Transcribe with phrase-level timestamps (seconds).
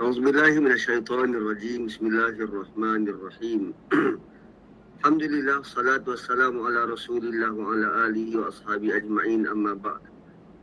[0.00, 3.62] أعوذ بالله من الشيطان الرجيم بسم الله الرحمن الرحيم
[4.98, 10.02] الحمد لله صلاة والسلام على رسول الله وعلى آله وأصحابه أجمعين أما بعد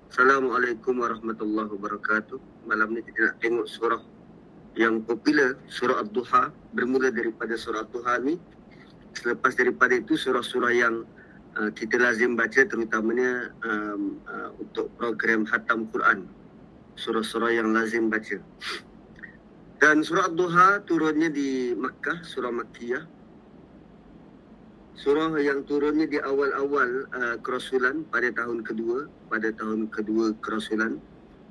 [0.10, 4.02] Assalamualaikum warahmatullahi wabarakatuh Malam ni kita nak tengok surah
[4.74, 8.42] yang popular Surah Ad-Duha Bermula daripada surah Ad-Duha ni
[9.14, 11.06] Selepas daripada itu surah-surah yang
[11.62, 16.26] uh, kita lazim baca Terutamanya um, uh, untuk program Hatam Quran
[16.98, 18.42] Surah-surah yang lazim baca
[19.83, 23.03] dan surah Ad-Duha turunnya di Makkah, surah Makkiyah.
[24.95, 31.03] Surah yang turunnya di awal-awal uh, kerasulan pada tahun kedua, pada tahun kedua kerasulan.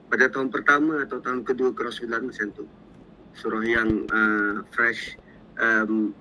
[0.07, 2.63] Pada tahun pertama atau tahun kedua kerasulan macam tu.
[3.35, 5.19] Surah yang uh, fresh.
[5.59, 6.15] Um,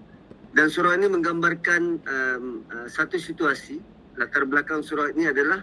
[0.51, 3.79] dan surah ini menggambarkan um, uh, satu situasi.
[4.19, 5.63] Latar belakang surah ini adalah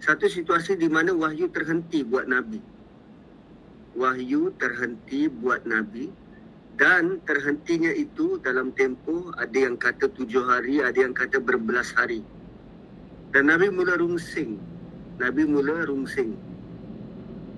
[0.00, 2.71] satu situasi di mana wahyu terhenti buat Nabi
[3.96, 6.12] wahyu terhenti buat Nabi
[6.80, 12.24] dan terhentinya itu dalam tempoh ada yang kata tujuh hari, ada yang kata berbelas hari.
[13.32, 14.56] Dan Nabi mula rungsing.
[15.20, 16.32] Nabi mula rungsing.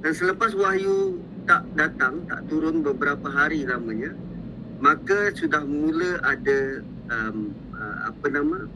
[0.03, 4.13] Dan selepas wahyu tak datang, tak turun beberapa hari lamanya,
[4.83, 8.69] maka sudah mula ada um, uh, apa nama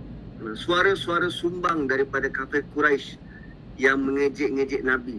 [0.55, 3.19] suara-suara sumbang daripada kafir Quraisy
[3.77, 5.19] yang mengejek-ngejek Nabi.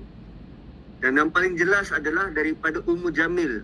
[1.00, 3.64] Dan yang paling jelas adalah daripada Ummu Jamil,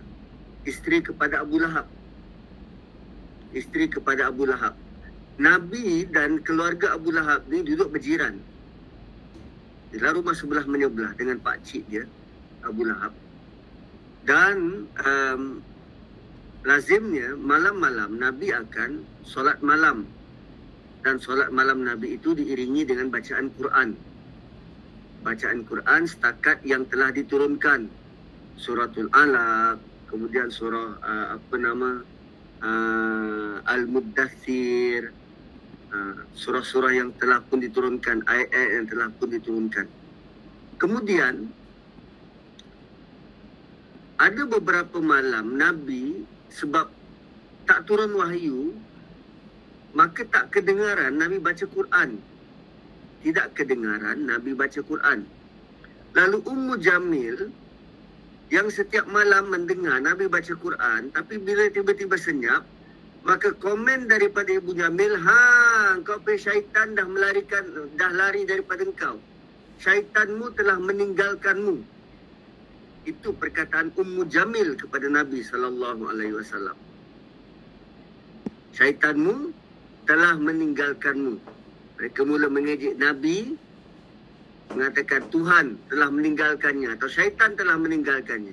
[0.64, 1.84] isteri kepada Abu Lahab.
[3.52, 4.72] Isteri kepada Abu Lahab.
[5.36, 8.40] Nabi dan keluarga Abu Lahab ni duduk berjiran.
[9.92, 12.08] Dalam rumah sebelah menyebelah dengan pak cik dia,
[12.64, 13.12] Abu Lahab.
[14.24, 15.42] Dan um,
[16.64, 20.08] lazimnya malam-malam Nabi akan solat malam.
[21.04, 24.15] Dan solat malam Nabi itu diiringi dengan bacaan Quran
[25.22, 27.88] bacaan Quran setakat yang telah diturunkan.
[28.56, 31.90] Suratul alaq kemudian surah uh, apa nama
[32.62, 35.12] uh, al-muddathir
[35.92, 39.86] uh, surah-surah yang telah pun diturunkan ayat-ayat yang telah pun diturunkan.
[40.80, 41.52] Kemudian
[44.16, 46.88] ada beberapa malam nabi sebab
[47.68, 48.72] tak turun wahyu
[49.92, 52.16] maka tak kedengaran nabi baca Quran
[53.24, 55.24] tidak kedengaran Nabi baca Quran.
[56.16, 57.52] Lalu Ummu Jamil
[58.48, 62.62] yang setiap malam mendengar Nabi baca Quran tapi bila tiba-tiba senyap
[63.26, 67.66] maka komen daripada Ibu Jamil ha kau pe syaitan dah melarikan
[67.98, 69.18] dah lari daripada engkau.
[69.76, 71.82] Syaitanmu telah meninggalkanmu.
[73.04, 76.78] Itu perkataan Ummu Jamil kepada Nabi sallallahu alaihi wasallam.
[78.78, 79.50] Syaitanmu
[80.06, 81.55] telah meninggalkanmu
[81.96, 83.56] mereka mula mengejek Nabi
[84.76, 88.52] mengatakan Tuhan telah meninggalkannya atau syaitan telah meninggalkannya.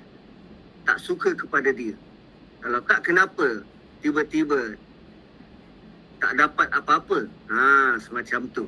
[0.88, 1.96] Tak suka kepada dia.
[2.64, 3.64] Kalau tak kenapa
[4.00, 4.80] tiba-tiba
[6.24, 7.28] tak dapat apa-apa.
[7.52, 8.66] Ha, semacam tu.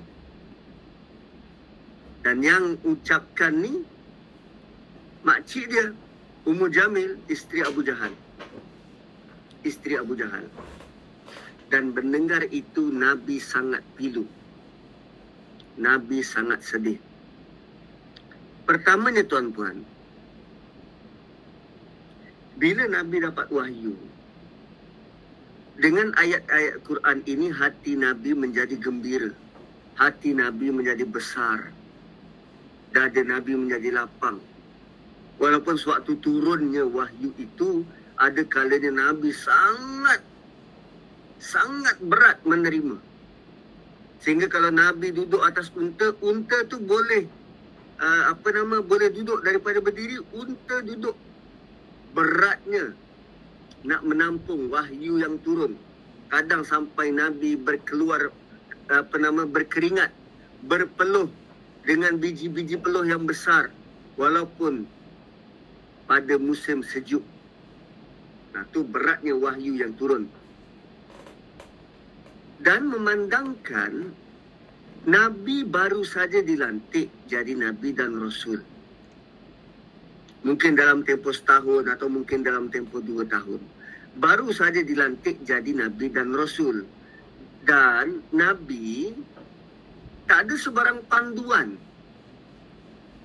[2.28, 3.80] Dan yang ucapkan ni
[5.24, 5.96] makcik dia
[6.44, 8.12] Ummu Jamil isteri Abu Jahal.
[9.64, 10.44] Isteri Abu Jahal.
[11.72, 14.28] Dan mendengar itu Nabi sangat pilu.
[15.76, 17.00] Nabi sangat sedih.
[18.66, 19.84] Pertamanya tuan-tuan,
[22.56, 23.94] bila Nabi dapat wahyu,
[25.76, 29.32] dengan ayat-ayat Quran ini hati Nabi menjadi gembira.
[30.00, 31.72] Hati Nabi menjadi besar.
[32.96, 34.40] Dada Nabi menjadi lapang.
[35.36, 37.84] Walaupun sewaktu turunnya wahyu itu,
[38.16, 40.24] ada kalanya Nabi sangat,
[41.44, 42.96] sangat berat menerima.
[44.26, 47.30] Sehingga kalau Nabi duduk atas unta, unta tu boleh
[48.02, 51.14] uh, apa nama boleh duduk daripada berdiri, unta duduk
[52.18, 52.98] beratnya
[53.86, 55.78] nak menampung wahyu yang turun.
[56.34, 58.34] Kadang sampai Nabi berkeluar
[58.90, 60.10] apa nama berkeringat,
[60.66, 61.30] berpeluh
[61.86, 63.70] dengan biji-biji peluh yang besar
[64.18, 64.90] walaupun
[66.10, 67.22] pada musim sejuk.
[68.58, 70.26] Nah, tu beratnya wahyu yang turun
[72.66, 74.10] dan memandangkan
[75.06, 78.58] Nabi baru saja dilantik jadi Nabi dan Rasul.
[80.42, 83.62] Mungkin dalam tempoh setahun atau mungkin dalam tempoh dua tahun.
[84.18, 86.90] Baru saja dilantik jadi Nabi dan Rasul.
[87.62, 89.14] Dan Nabi
[90.26, 91.78] tak ada sebarang panduan.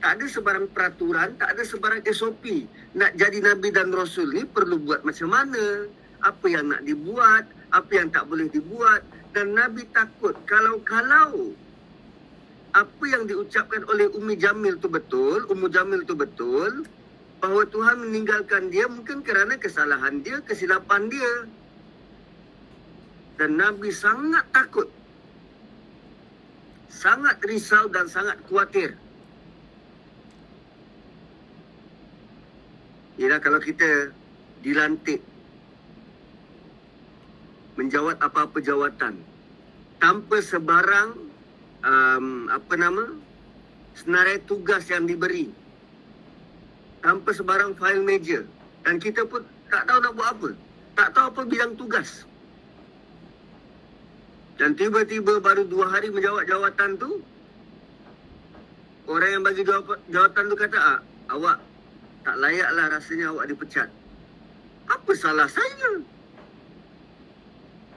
[0.01, 2.45] Tak ada sebarang peraturan, tak ada sebarang SOP.
[2.97, 5.89] Nak jadi Nabi dan Rasul ni perlu buat macam mana?
[6.25, 7.49] Apa yang nak dibuat?
[7.73, 9.01] Apa yang tak boleh dibuat?
[9.31, 11.55] Dan Nabi takut kalau-kalau
[12.71, 16.87] apa yang diucapkan oleh Umi Jamil tu betul, Ummu Jamil tu betul,
[17.43, 21.33] bahawa Tuhan meninggalkan dia mungkin kerana kesalahan dia, kesilapan dia.
[23.41, 24.87] Dan Nabi sangat takut.
[26.93, 28.93] Sangat risau dan sangat khawatir.
[33.17, 34.13] Ialah kalau kita
[34.61, 35.25] dilantik
[37.81, 39.17] menjawat apa-apa jawatan.
[39.97, 41.17] Tanpa sebarang
[41.81, 43.17] um, apa nama
[43.97, 45.49] senarai tugas yang diberi.
[47.01, 48.45] Tanpa sebarang file meja
[48.85, 49.41] dan kita pun
[49.73, 50.51] tak tahu nak buat apa.
[51.01, 52.29] Tak tahu apa bidang tugas.
[54.61, 57.25] Dan tiba-tiba baru dua hari menjawab jawatan tu
[59.09, 59.65] orang yang bagi
[60.13, 60.99] jawatan tu kata ah,
[61.33, 61.57] awak
[62.29, 63.89] tak layaklah rasanya awak dipecat.
[64.93, 66.05] Apa salah saya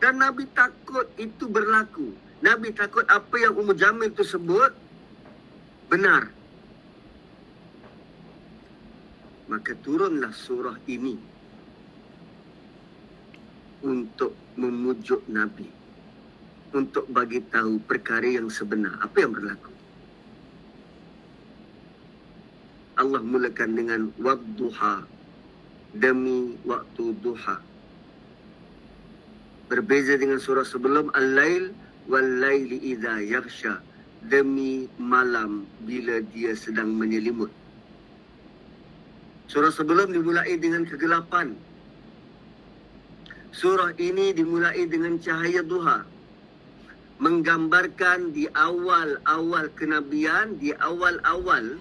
[0.03, 2.11] dan Nabi takut itu berlaku.
[2.43, 4.75] Nabi takut apa yang Ummu Jamil itu sebut
[5.87, 6.27] benar.
[9.47, 11.15] Maka turunlah surah ini
[13.79, 15.71] untuk memujuk Nabi.
[16.75, 18.99] Untuk bagi tahu perkara yang sebenar.
[18.99, 19.71] Apa yang berlaku?
[22.99, 25.07] Allah mulakan dengan wadduha
[25.95, 27.72] demi waktu duha
[29.73, 31.73] berbeza dengan surah sebelum al-lail
[32.05, 33.81] wal-laili idza yaghsha
[34.29, 37.49] demi malam bila dia sedang menyelimut.
[39.49, 41.57] Surah sebelum dimulai dengan kegelapan.
[43.49, 46.05] Surah ini dimulai dengan cahaya duha
[47.17, 51.77] menggambarkan di awal-awal kenabian di awal-awal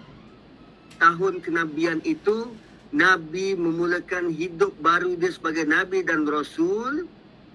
[1.01, 2.53] tahun kenabian itu
[2.93, 7.09] Nabi memulakan hidup baru dia sebagai Nabi dan Rasul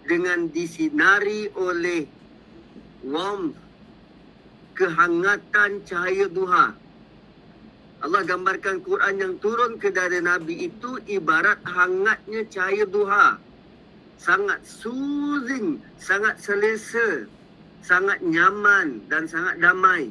[0.08, 2.08] dengan disinari oleh
[3.04, 3.60] warmth
[4.74, 6.72] kehangatan cahaya duha.
[7.98, 13.36] Allah gambarkan Quran yang turun ke dari Nabi itu ibarat hangatnya cahaya duha.
[14.18, 17.30] Sangat soothing, sangat selesa,
[17.86, 20.10] sangat nyaman dan sangat damai.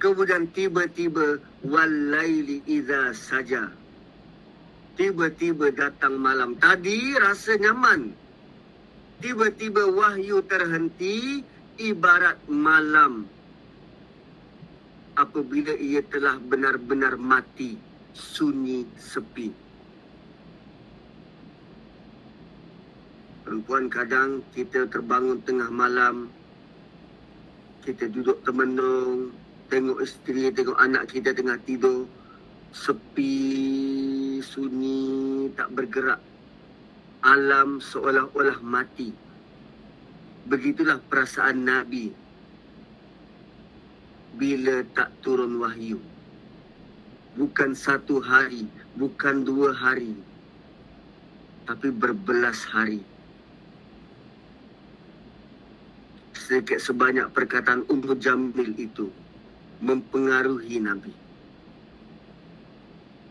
[0.00, 3.79] Kemudian tiba-tiba walaili idza saja
[5.00, 8.12] tiba-tiba datang malam tadi rasa nyaman.
[9.24, 11.40] Tiba-tiba wahyu terhenti
[11.80, 13.24] ibarat malam.
[15.16, 17.80] Apabila ia telah benar-benar mati
[18.12, 19.48] sunyi sepi.
[23.48, 26.28] Perempuan kadang kita terbangun tengah malam
[27.80, 29.32] kita duduk termenung
[29.72, 32.04] tengok isteri tengok anak kita tengah tidur
[32.70, 33.34] sepi
[34.42, 36.22] sunyi, tak bergerak.
[37.20, 39.12] Alam seolah-olah mati.
[40.48, 42.10] Begitulah perasaan Nabi
[44.40, 46.00] bila tak turun wahyu.
[47.36, 50.16] Bukan satu hari, bukan dua hari,
[51.68, 53.04] tapi berbelas hari.
[56.34, 59.06] Sedikit sebanyak perkataan Ummu Jamil itu
[59.78, 61.19] mempengaruhi Nabi.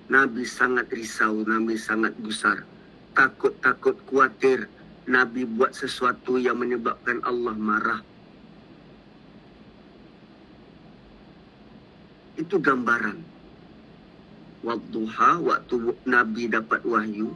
[0.09, 2.65] Nabi sangat risau, Nabi sangat gusar.
[3.13, 4.65] Takut-takut khawatir
[5.05, 8.01] Nabi buat sesuatu yang menyebabkan Allah marah.
[12.41, 13.21] Itu gambaran.
[14.65, 17.29] Wadduha, waktu Nabi dapat wahyu,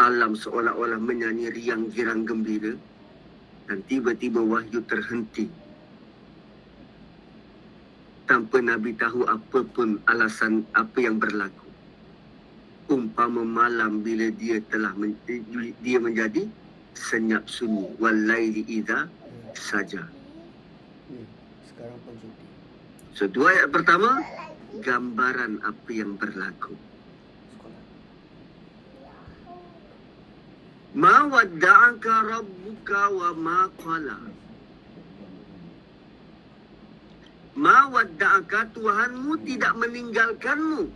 [0.00, 2.74] alam seolah-olah menyanyi riang girang gembira
[3.70, 5.46] dan tiba-tiba wahyu terhenti
[8.24, 11.68] tanpa Nabi tahu apa pun alasan apa yang berlaku.
[12.88, 15.16] Umpama malam bila dia telah men-
[15.80, 16.44] dia menjadi
[16.94, 19.08] senyap sunyi walaili idza
[19.56, 20.04] saja.
[21.68, 22.44] Sekarang pun cuti.
[23.14, 24.20] So dua ayat pertama
[24.84, 26.74] gambaran apa yang berlaku.
[30.94, 34.18] Ma wadda'aka rabbuka wa ma qala.
[37.54, 40.90] Ma wadda'aka Tuhanmu tidak meninggalkanmu.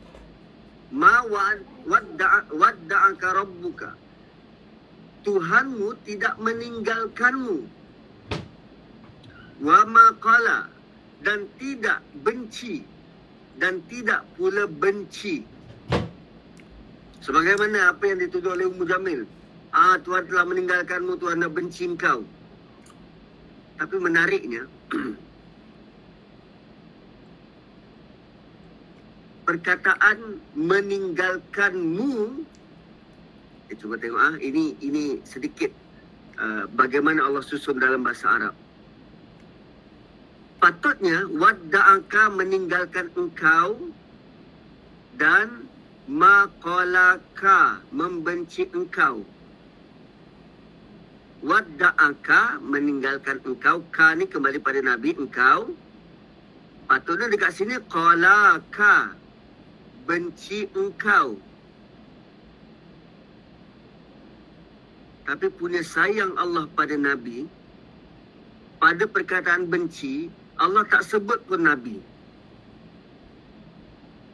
[0.90, 1.22] Ma
[1.86, 3.94] wadda'aka rabbuka.
[5.22, 7.56] Tuhanmu tidak meninggalkanmu.
[9.58, 10.70] Wa ma qala
[11.22, 12.82] dan tidak benci
[13.58, 15.42] dan tidak pula benci.
[17.18, 19.26] Sebagaimana apa yang dituduh oleh Ummu Jamil.
[19.74, 22.22] Ah Tuhan telah meninggalkanmu, Tuhan dah benci engkau.
[23.76, 24.64] Tapi menariknya,
[29.48, 32.44] perkataan meninggalkanmu
[33.72, 35.72] eh, cuba tengok ah ini ini sedikit
[36.36, 38.54] uh, bagaimana Allah susun dalam bahasa Arab
[40.58, 43.78] Sepatutnya wadda'aka meninggalkan engkau
[45.14, 45.70] dan
[46.10, 49.22] maqalaka membenci engkau.
[51.46, 53.86] Wadda'aka meninggalkan engkau.
[53.94, 55.70] Ka ni kembali pada Nabi engkau.
[56.90, 59.14] Patutnya dekat sini qalaka
[60.08, 61.36] benci engkau.
[65.28, 67.44] Tapi punya sayang Allah pada Nabi
[68.80, 72.00] pada perkataan benci Allah tak sebut pun Nabi.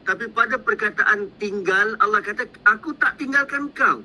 [0.07, 3.99] Tapi pada perkataan tinggal Allah kata aku tak tinggalkan kau.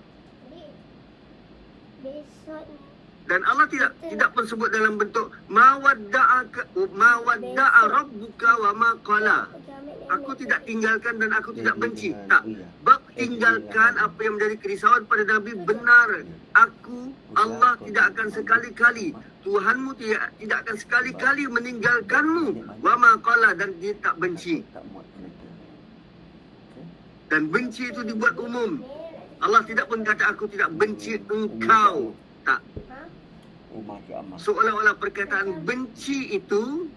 [3.30, 9.46] Dan Allah tidak tidak pun sebut dalam bentuk mawadda'aka mawadda'a rabbuka wa ma qala.
[10.10, 12.10] Aku tidak tinggalkan dan aku tidak benci.
[12.26, 12.42] Tak.
[12.82, 16.26] Bab tinggalkan apa yang menjadi kerisauan pada Nabi benar.
[16.58, 22.46] Aku Allah tidak akan sekali-kali Tuhanmu tidak tidak akan sekali-kali meninggalkanmu.
[22.84, 24.60] Wa ma qala dan dia tak benci.
[27.32, 28.84] Dan benci itu dibuat umum.
[29.40, 32.12] Allah tidak pun kata aku tidak benci engkau.
[32.44, 32.60] Tak.
[34.36, 36.90] Seolah-olah perkataan benci itu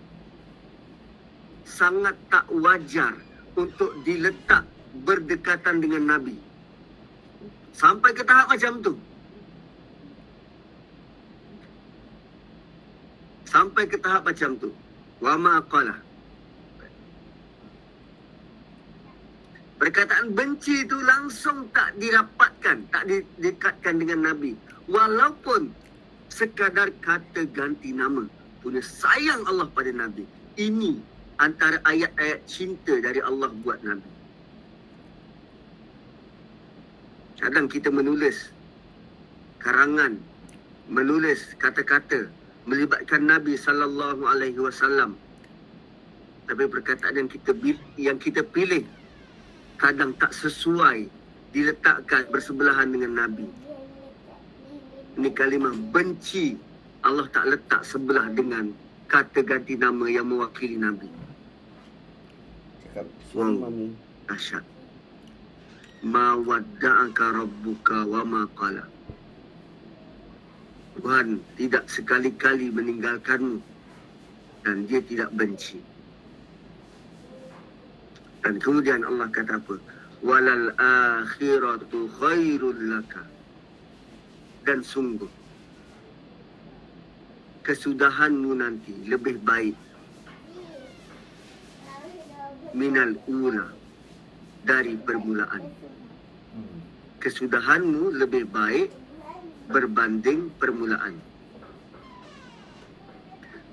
[1.63, 3.15] sangat tak wajar
[3.55, 4.63] untuk diletak
[5.03, 6.37] berdekatan dengan Nabi.
[7.73, 8.93] Sampai ke tahap macam tu.
[13.49, 14.69] Sampai ke tahap macam tu.
[15.21, 15.97] Wa ma qala.
[19.83, 24.55] Perkataan benci itu langsung tak dirapatkan, tak didekatkan dengan Nabi.
[24.87, 25.75] Walaupun
[26.31, 28.23] sekadar kata ganti nama
[28.63, 30.23] punya sayang Allah pada Nabi.
[30.55, 34.11] Ini antara ayat-ayat cinta dari Allah buat Nabi.
[37.41, 38.53] Kadang kita menulis
[39.59, 40.15] karangan,
[40.87, 42.29] menulis kata-kata
[42.63, 45.19] melibatkan Nabi sallallahu alaihi wasallam.
[46.47, 47.51] Tapi perkataan yang kita
[47.99, 48.83] yang kita pilih
[49.79, 51.07] kadang tak sesuai
[51.51, 53.47] diletakkan bersebelahan dengan Nabi.
[55.19, 56.57] Ini kalimah benci
[57.03, 58.71] Allah tak letak sebelah dengan
[59.07, 61.09] kata ganti nama yang mewakili Nabi.
[62.87, 63.89] Cakap Wow.
[64.29, 64.61] Dahsyat.
[66.05, 68.85] Ma wadda'aka rabbuka wa ma qala.
[70.93, 73.57] Tuhan tidak sekali-kali meninggalkanmu
[74.61, 75.81] dan dia tidak benci.
[78.45, 79.75] Dan kemudian Allah kata apa?
[80.21, 83.25] Walal akhiratu khairul laka.
[84.63, 85.42] Dan sungguh
[87.63, 89.75] kesudahanmu nanti lebih baik
[92.75, 93.71] minal ula
[94.67, 95.63] dari permulaan.
[97.23, 98.91] Kesudahanmu lebih baik
[99.71, 101.15] berbanding permulaan.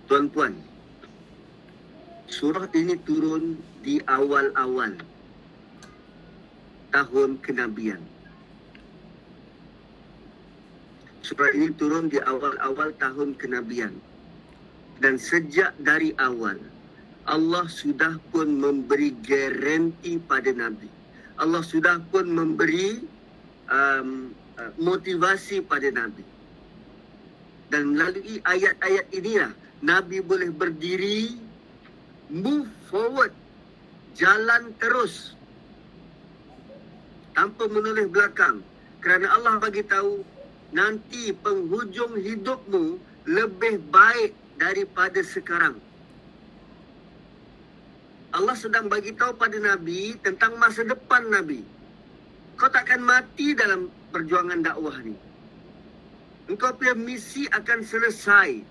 [0.06, 0.54] Tuan-puan,
[2.30, 4.94] surah ini turun di awal-awal
[6.94, 8.02] tahun kenabian.
[11.30, 13.94] Surah ini turun di awal-awal tahun kenabian.
[14.98, 16.58] Dan sejak dari awal,
[17.30, 20.90] Allah sudah pun memberi garanti pada Nabi.
[21.38, 23.06] Allah sudah pun memberi
[23.70, 26.26] um, uh, motivasi pada Nabi.
[27.70, 29.54] Dan melalui ayat-ayat inilah
[29.86, 31.38] Nabi boleh berdiri,
[32.26, 33.30] move forward,
[34.18, 35.38] jalan terus
[37.38, 38.66] tanpa menoleh belakang.
[38.98, 40.39] Kerana Allah bagi tahu
[40.70, 45.78] nanti penghujung hidupmu lebih baik daripada sekarang.
[48.30, 51.66] Allah sedang bagi tahu pada Nabi tentang masa depan Nabi.
[52.54, 55.16] Kau takkan mati dalam perjuangan dakwah ni.
[56.46, 58.62] Engkau punya misi akan selesai.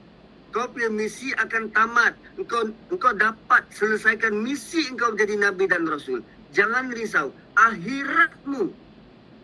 [0.55, 2.15] Kau punya misi akan tamat.
[2.39, 6.23] Engkau engkau dapat selesaikan misi engkau menjadi Nabi dan Rasul.
[6.55, 7.35] Jangan risau.
[7.59, 8.71] Akhiratmu.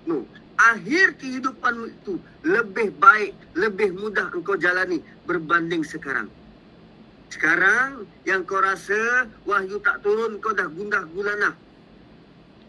[0.08, 0.24] No.
[0.56, 2.16] Akhir kehidupanmu itu
[2.48, 6.32] lebih baik, lebih mudah engkau jalani berbanding sekarang.
[7.28, 11.52] Sekarang yang kau rasa wahyu tak turun, kau dah gundah gulana.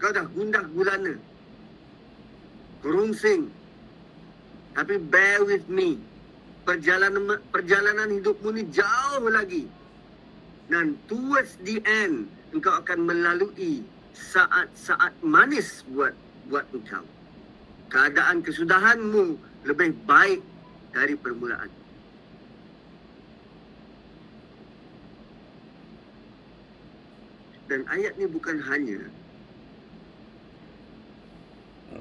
[0.03, 1.15] Kau dah gundah gulana.
[2.83, 3.47] Kerungsing.
[4.75, 6.03] Tapi bear with me.
[6.67, 9.71] Perjalanan perjalanan hidupmu ni jauh lagi.
[10.67, 16.11] Dan towards the end, engkau akan melalui saat-saat manis buat
[16.51, 17.07] buat engkau.
[17.87, 20.43] Keadaan kesudahanmu lebih baik
[20.91, 21.71] dari permulaan.
[27.67, 29.11] Dan ayat ni bukan hanya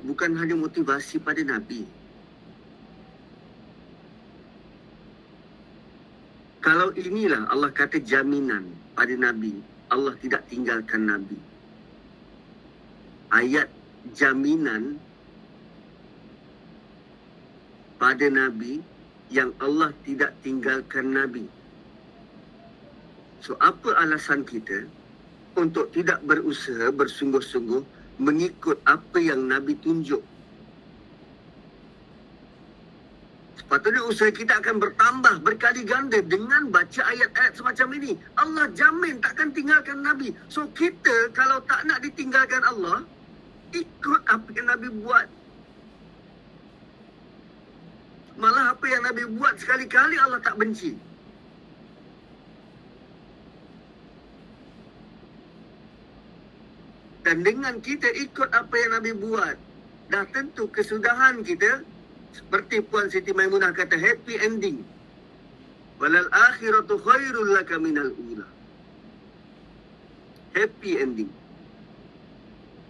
[0.05, 1.89] bukan hanya motivasi pada Nabi.
[6.61, 9.61] Kalau inilah Allah kata jaminan pada Nabi,
[9.93, 11.37] Allah tidak tinggalkan Nabi.
[13.29, 13.69] Ayat
[14.17, 14.97] jaminan
[18.05, 18.85] pada Nabi
[19.33, 21.49] yang Allah tidak tinggalkan Nabi.
[23.41, 24.85] So apa alasan kita
[25.57, 27.81] untuk tidak berusaha bersungguh-sungguh
[28.21, 30.21] mengikut apa yang Nabi tunjuk?
[33.57, 38.13] Sepatutnya usaha kita akan bertambah berkali ganda dengan baca ayat-ayat semacam ini.
[38.37, 40.29] Allah jamin takkan tinggalkan Nabi.
[40.53, 43.01] So kita kalau tak nak ditinggalkan Allah,
[43.73, 45.25] ikut apa yang Nabi buat.
[48.35, 50.95] Malah apa yang Nabi buat sekali-kali Allah tak benci.
[57.25, 59.57] Dan dengan kita ikut apa yang Nabi buat,
[60.13, 61.81] dah tentu kesudahan kita
[62.35, 64.85] seperti Puan Siti Maimunah kata happy ending.
[65.97, 68.45] Walal akhiratu khairul laka minal ula.
[70.53, 71.31] Happy ending.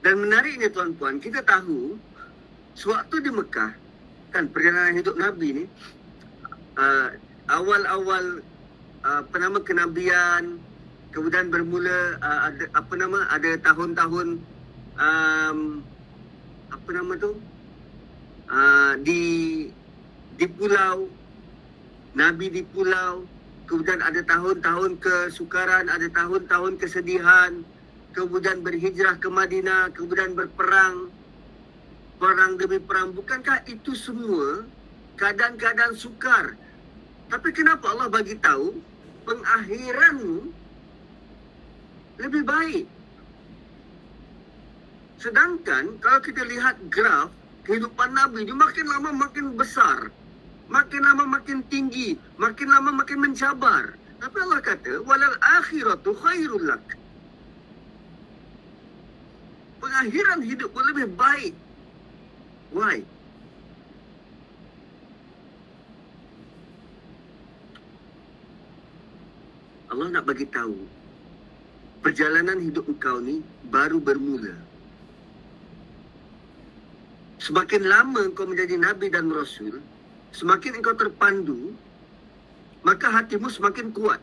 [0.03, 1.95] Dan menariknya tuan-puan, kita tahu
[2.75, 3.71] sewaktu di Mekah,
[4.35, 5.63] kan perjalanan hidup Nabi ni,
[6.75, 7.07] uh,
[7.47, 8.43] awal-awal
[9.07, 10.59] uh, apa nama kenabian,
[11.15, 14.43] kemudian bermula uh, ada apa nama ada tahun-tahun
[14.99, 15.59] um,
[16.67, 17.31] apa nama tu
[18.51, 19.23] uh, di
[20.35, 21.07] di pulau
[22.19, 23.23] Nabi di pulau
[23.71, 27.63] kemudian ada tahun-tahun kesukaran ada tahun-tahun kesedihan
[28.11, 31.14] kemudian berhijrah ke Madinah kemudian berperang
[32.17, 34.63] perang demi perang bukankah itu semua
[35.15, 36.55] kadang-kadang sukar
[37.27, 38.77] tapi kenapa Allah bagi tahu
[39.25, 40.53] pengakhiranmu
[42.21, 42.85] lebih baik.
[45.19, 47.33] Sedangkan kalau kita lihat graf
[47.65, 50.13] kehidupan Nabi dia makin lama makin besar.
[50.65, 53.93] Makin lama makin tinggi, makin lama makin mencabar.
[54.17, 56.81] Tapi Allah kata, walal akhiratu khairul lak.
[59.77, 61.53] Pengakhiran hidup lebih baik.
[62.75, 62.99] Why?
[69.95, 70.75] Allah nak bagi tahu
[72.03, 73.39] perjalanan hidup engkau ni
[73.71, 74.59] baru bermula.
[77.39, 79.79] Semakin lama engkau menjadi Nabi dan Rasul,
[80.35, 81.71] semakin engkau terpandu,
[82.83, 84.19] maka hatimu semakin kuat.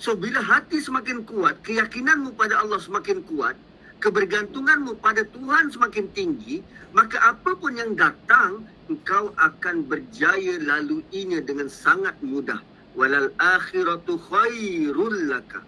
[0.00, 3.54] So, bila hati semakin kuat, keyakinanmu pada Allah semakin kuat,
[4.02, 6.58] kebergantunganmu pada Tuhan semakin tinggi,
[6.90, 12.58] maka apapun yang datang, engkau akan berjaya laluinya dengan sangat mudah.
[12.98, 15.62] Walal akhiratu khairul laka.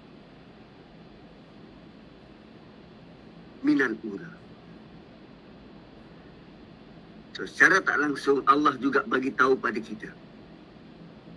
[3.65, 4.29] minal ula.
[7.35, 10.13] So, secara tak langsung Allah juga bagi tahu pada kita.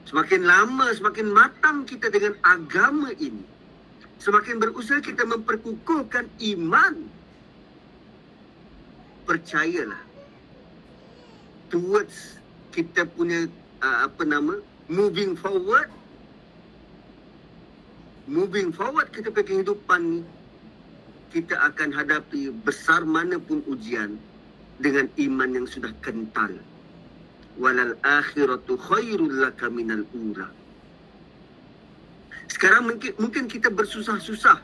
[0.06, 3.42] Semakin lama, semakin matang kita dengan agama ini.
[4.18, 6.26] Semakin berusaha kita memperkukuhkan
[6.56, 6.96] iman.
[9.30, 10.02] Percayalah.
[11.68, 12.40] Towards
[12.72, 13.52] kita punya,
[13.84, 15.92] uh, apa nama, moving forward.
[18.28, 20.22] Moving forward kita punya kehidupan ni
[21.32, 24.16] kita akan hadapi besar mana pun ujian
[24.80, 26.56] dengan iman yang sudah kental.
[27.60, 30.48] Walal akhiratu khairul laka minal ula.
[32.48, 34.60] Sekarang mungkin mungkin kita bersusah-susah.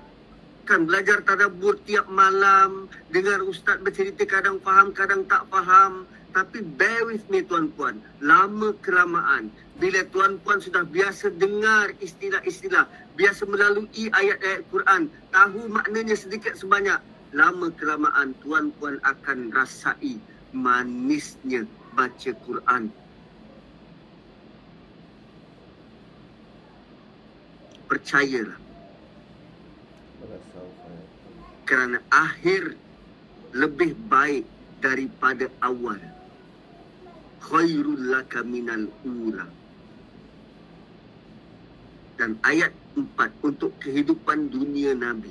[0.64, 7.04] Kan belajar tadabbur tiap malam, dengar ustaz bercerita kadang faham kadang tak faham, tapi bear
[7.04, 12.88] with me tuan-puan, lama kelamaan bila tuan-puan sudah biasa dengar istilah-istilah,
[13.20, 16.98] biasa melalui ayat-ayat Quran, tahu maknanya sedikit sebanyak,
[17.36, 20.22] lama kelamaan tuan-puan akan rasai
[20.56, 21.66] manisnya
[21.98, 22.94] baca Quran.
[27.94, 28.58] Percayalah.
[31.70, 32.74] Kerana akhir
[33.54, 34.50] lebih baik
[34.82, 36.02] daripada awal.
[37.38, 39.46] Khairul laka minal ula
[42.18, 45.30] dan ayat 4 untuk kehidupan dunia Nabi.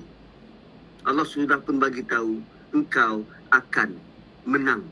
[1.02, 2.38] Allah sudah pun bagi tahu
[2.78, 3.98] engkau akan
[4.46, 4.86] menang.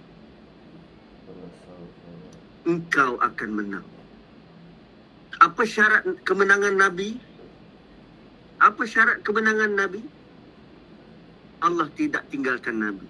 [2.66, 3.86] Engkau akan menang.
[5.38, 7.29] Apa syarat kemenangan Nabi?
[8.80, 10.00] Apa syarat kemenangan Nabi?
[11.60, 13.04] Allah tidak tinggalkan Nabi.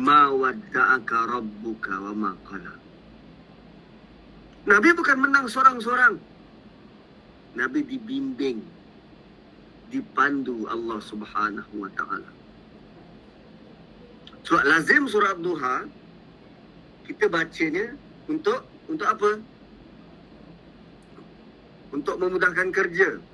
[0.00, 2.72] Ma wadda'aka rabbuka wa ma qala.
[4.64, 6.16] Nabi bukan menang seorang-seorang.
[7.52, 8.64] Nabi dibimbing
[9.92, 12.32] dipandu Allah Subhanahu wa taala.
[14.40, 15.84] So lazim surat duha
[17.12, 17.92] kita bacanya
[18.24, 19.36] untuk untuk apa?
[21.94, 23.33] untuk memudahkan kerja.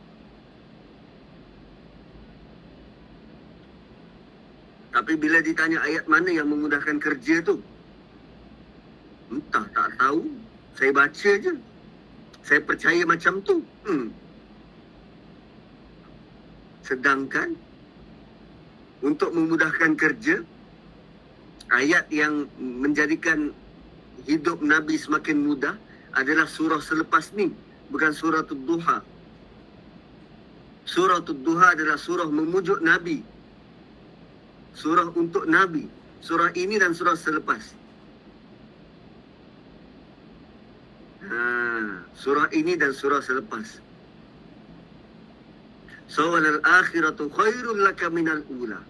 [5.01, 7.57] Tapi bila ditanya ayat mana yang memudahkan kerja tu?
[9.33, 10.29] Entah, tak tahu.
[10.77, 11.57] Saya baca je.
[12.45, 13.65] Saya percaya macam tu.
[13.89, 14.13] Hmm.
[16.85, 17.57] Sedangkan
[19.01, 20.45] untuk memudahkan kerja,
[21.73, 23.57] ayat yang menjadikan
[24.29, 25.81] hidup Nabi semakin mudah
[26.13, 27.49] adalah surah selepas ni.
[27.89, 29.01] Bukan surah Duha.
[30.85, 33.40] Surah Duha adalah surah memujuk Nabi
[34.75, 35.87] surah untuk Nabi.
[36.21, 37.63] Surah ini dan surah selepas.
[41.25, 41.41] Ha,
[42.13, 43.81] surah ini dan surah selepas.
[46.11, 48.83] Sawal al-akhiratu khairul laka minal ula.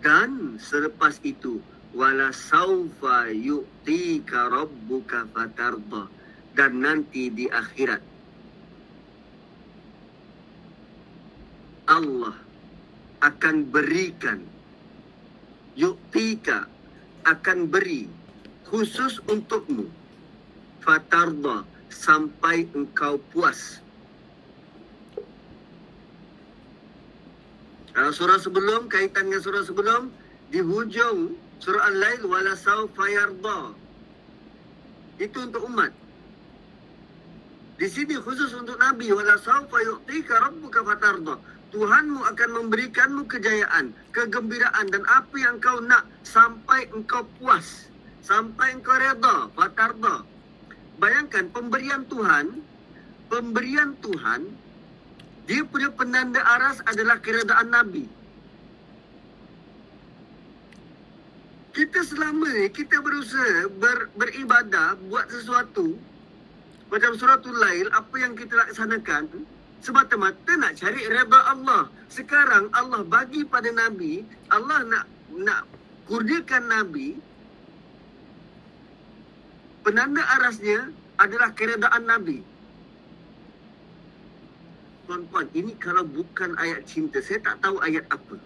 [0.00, 1.60] Dan selepas itu,
[1.92, 6.08] wala sawfa yu'tika rabbuka fatarda.
[6.56, 8.00] Dan nanti di akhirat,
[11.90, 12.38] Allah
[13.20, 14.40] akan berikan
[15.78, 16.66] yuktika
[17.28, 18.08] akan beri
[18.70, 19.90] khusus untukmu
[20.80, 23.82] fatarda sampai engkau puas
[27.90, 30.14] Kalau surah sebelum kaitan dengan surah sebelum
[30.54, 33.74] di hujung surah Al-Lail wala saufa yarda.
[35.20, 35.92] Itu untuk umat.
[37.76, 41.34] Di sini khusus untuk Nabi wala saufa yu'tika rabbuka fatarda.
[41.70, 47.86] Tuhanmu akan memberikanmu kejayaan, kegembiraan dan apa yang kau nak sampai engkau puas,
[48.26, 50.26] sampai engkau reda, fatarda.
[50.98, 52.58] Bayangkan pemberian Tuhan,
[53.30, 54.50] pemberian Tuhan,
[55.46, 58.04] dia punya penanda aras adalah keredaan Nabi.
[61.70, 65.94] Kita selama ni, kita berusaha ber, beribadah, buat sesuatu,
[66.90, 69.30] macam suratul lail, apa yang kita laksanakan,
[69.80, 71.88] semata-mata nak cari redha Allah.
[72.12, 75.04] Sekarang Allah bagi pada Nabi, Allah nak
[75.40, 75.62] nak
[76.06, 77.16] kurniakan Nabi
[79.80, 82.44] penanda arasnya adalah keredaan Nabi.
[85.08, 88.38] Tuan-tuan, ini kalau bukan ayat cinta, saya tak tahu ayat apa.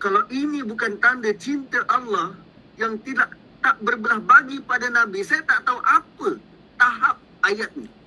[0.00, 2.36] Kalau ini bukan tanda cinta Allah
[2.76, 6.28] yang tidak tak berbelah bagi pada Nabi, saya tak tahu apa
[6.80, 7.99] tahap ayat ini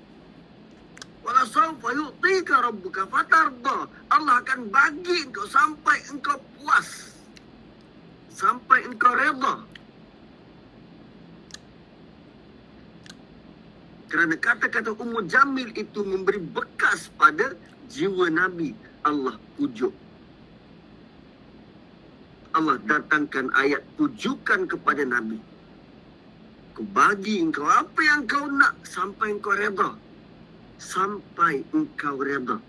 [1.24, 7.16] wala sawfa yu'tika rabbuka fatarda Allah akan bagi engkau sampai engkau puas.
[8.34, 9.74] Sampai engkau redha
[14.14, 17.58] kerana kata-kata Ummu Jamil itu memberi bekas pada
[17.90, 18.78] jiwa Nabi.
[19.02, 19.90] Allah pujuk.
[22.54, 25.42] Allah datangkan ayat pujukan kepada Nabi.
[26.78, 29.98] Aku bagi engkau apa yang kau nak sampai engkau redha
[30.84, 32.60] sampai engkau redha.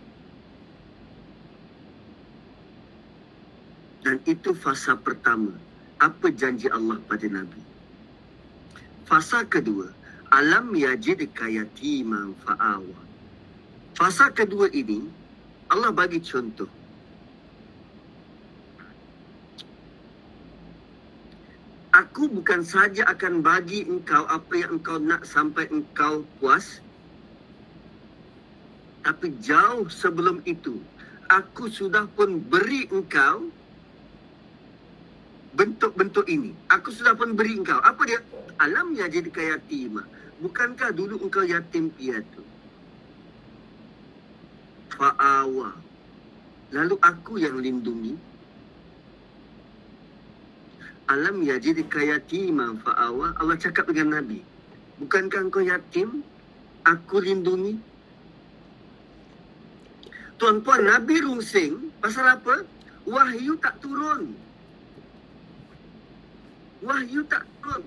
[4.07, 5.51] Dan itu fasa pertama.
[5.99, 7.59] Apa janji Allah pada Nabi?
[9.09, 9.91] Fasa kedua,
[10.31, 13.01] alam yajidka yatiman fa'awa.
[13.97, 15.09] Fasa kedua ini,
[15.73, 16.69] Allah bagi contoh.
[21.95, 26.83] Aku bukan saja akan bagi engkau apa yang engkau nak sampai engkau puas,
[29.05, 30.81] tapi jauh sebelum itu,
[31.29, 33.53] aku sudah pun beri engkau
[35.53, 36.57] bentuk-bentuk ini.
[36.73, 37.79] Aku sudah pun beri engkau.
[37.85, 38.25] Apa dia?
[38.57, 40.09] Alamnya jadi kaya yatima.
[40.41, 42.41] Bukankah dulu engkau yatim piatu?
[44.97, 45.77] Fa'awa.
[46.73, 48.17] Lalu aku yang lindungi.
[51.13, 53.37] Alam ya jadi kaya yatima fa'awa.
[53.37, 54.41] Allah cakap dengan Nabi.
[54.97, 56.25] Bukankah engkau yatim?
[56.89, 57.94] Aku lindungi.
[60.45, 62.69] Tuan-tuan, Nabi rungsing pasal apa?
[63.09, 64.37] Wahyu tak turun.
[66.85, 67.81] Wahyu tak turun.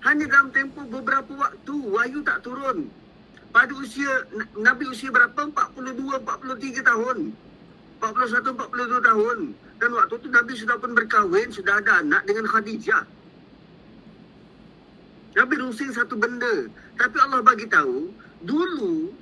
[0.00, 2.88] Hanya dalam tempoh beberapa waktu, wahyu tak turun.
[3.52, 4.24] Pada usia,
[4.56, 5.36] Nabi usia berapa?
[5.36, 7.36] 42, 43 tahun.
[8.00, 9.38] 41, 42 tahun.
[9.76, 13.04] Dan waktu itu Nabi sudah pun berkahwin, sudah ada anak dengan Khadijah.
[15.36, 16.64] Nabi rungsing satu benda.
[16.96, 18.08] Tapi Allah bagi tahu,
[18.40, 19.20] dulu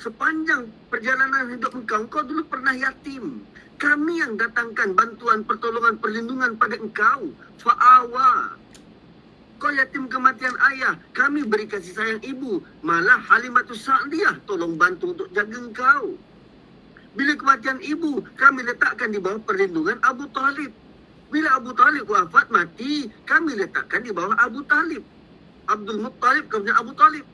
[0.00, 3.44] sepanjang perjalanan hidup engkau, engkau dulu pernah yatim.
[3.76, 7.28] Kami yang datangkan bantuan, pertolongan, perlindungan pada engkau.
[7.60, 8.56] Fa'awa.
[9.60, 10.96] Kau yatim kematian ayah.
[11.12, 12.64] Kami beri kasih sayang ibu.
[12.80, 16.16] Malah Halimatus Sa'diyah tolong bantu untuk jaga engkau.
[17.16, 20.72] Bila kematian ibu, kami letakkan di bawah perlindungan Abu Talib.
[21.32, 25.00] Bila Abu Talib wafat mati, kami letakkan di bawah Abu Talib.
[25.66, 27.26] Abdul Muttalib, punya Abu Talib.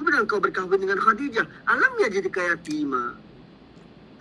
[0.00, 1.44] Kemudian kau berkahwin dengan Khadijah.
[1.68, 3.12] Alam ya jadi kaya yatima.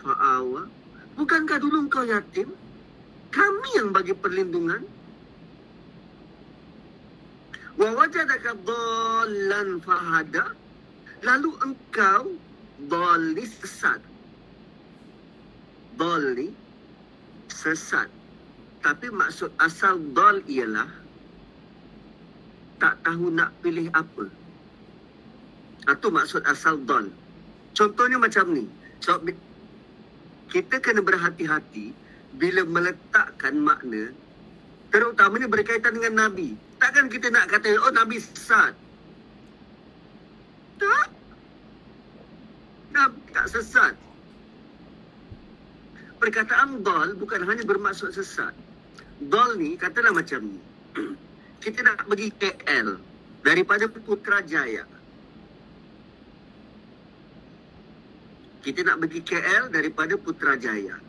[0.04, 0.68] Fa'awa.
[1.16, 2.52] Bukankah dulu kau yatim?
[3.32, 4.84] Kami yang bagi perlindungan.
[7.80, 10.52] Wa wajadaka dhallan fahada.
[11.24, 12.36] Lalu engkau
[12.92, 14.04] dhali sesat.
[15.96, 16.52] Dhali
[17.48, 18.12] sesat.
[18.84, 20.92] Tapi maksud asal dhal ialah
[22.84, 24.28] tak tahu nak pilih apa.
[25.90, 27.10] Itu maksud asal don.
[27.74, 28.70] Contohnya macam ni.
[29.02, 29.18] So,
[30.50, 31.94] kita kena berhati-hati
[32.38, 34.14] bila meletakkan makna
[34.90, 36.58] terutamanya berkaitan dengan Nabi.
[36.82, 38.74] Takkan kita nak kata, oh Nabi sesat.
[40.82, 41.08] Tak.
[42.94, 43.94] Nabi tak sesat.
[46.20, 48.52] Perkataan dol bukan hanya bermaksud sesat.
[49.30, 50.60] Dol ni, katalah macam ni.
[51.64, 52.88] kita nak pergi KL
[53.46, 54.84] daripada Putrajaya.
[58.60, 61.00] Kita nak pergi KL daripada Putrajaya.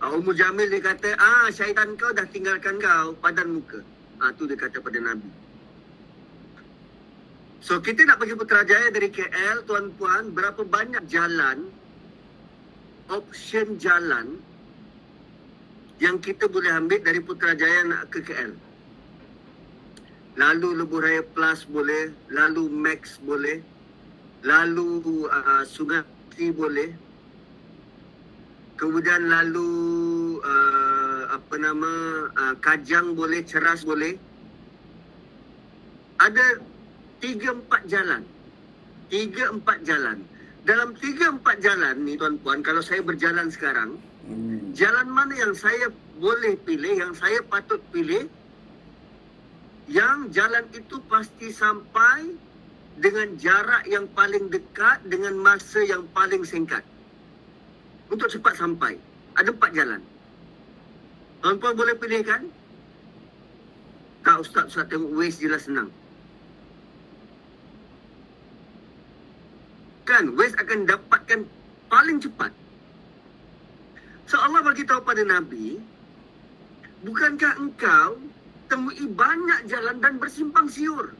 [0.00, 3.80] Uh, Ummu Jamil dia kata, ah syaitan kau dah tinggalkan kau padan muka.
[4.20, 5.28] Ah tu dia kata pada Nabi.
[7.60, 11.68] So kita nak pergi Putrajaya dari KL, tuan-puan, berapa banyak jalan,
[13.12, 14.40] option jalan
[16.00, 18.52] yang kita boleh ambil dari Putrajaya nak ke KL.
[20.36, 23.64] Lalu Lebuh Raya Plus boleh, lalu Max boleh,
[24.44, 25.00] lalu
[25.32, 26.92] uh, Sungai Mesti boleh.
[28.76, 29.72] Kemudian lalu
[30.44, 31.92] uh, apa nama
[32.28, 34.20] uh, kajang boleh, ceras boleh.
[36.20, 36.60] Ada
[37.24, 38.20] tiga empat jalan.
[39.08, 40.20] Tiga empat jalan.
[40.68, 43.96] Dalam tiga empat jalan ni tuan-puan, kalau saya berjalan sekarang,
[44.28, 44.76] hmm.
[44.76, 45.88] jalan mana yang saya
[46.20, 48.28] boleh pilih, yang saya patut pilih,
[49.88, 52.36] yang jalan itu pasti sampai
[52.96, 56.80] dengan jarak yang paling dekat dengan masa yang paling singkat.
[58.08, 58.96] Untuk cepat sampai.
[59.36, 60.00] Ada empat jalan.
[61.44, 62.48] Tuan-tuan boleh pilih kan?
[64.24, 65.92] Tak Ustaz, Ustaz tengok Waze jelas senang.
[70.08, 71.40] Kan, Waze akan dapatkan
[71.92, 72.50] paling cepat.
[74.26, 75.78] So Allah bagi tahu pada Nabi,
[77.06, 78.18] bukankah engkau
[78.66, 81.14] temui banyak jalan dan bersimpang siur?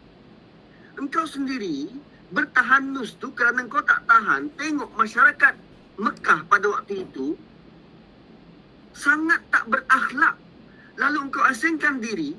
[0.97, 1.93] Engkau sendiri
[2.33, 5.55] bertahan nus tu kerana engkau tak tahan tengok masyarakat
[5.97, 7.33] Mekah pada waktu itu
[8.93, 10.37] sangat tak berakhlak.
[10.97, 12.33] Lalu engkau asingkan diri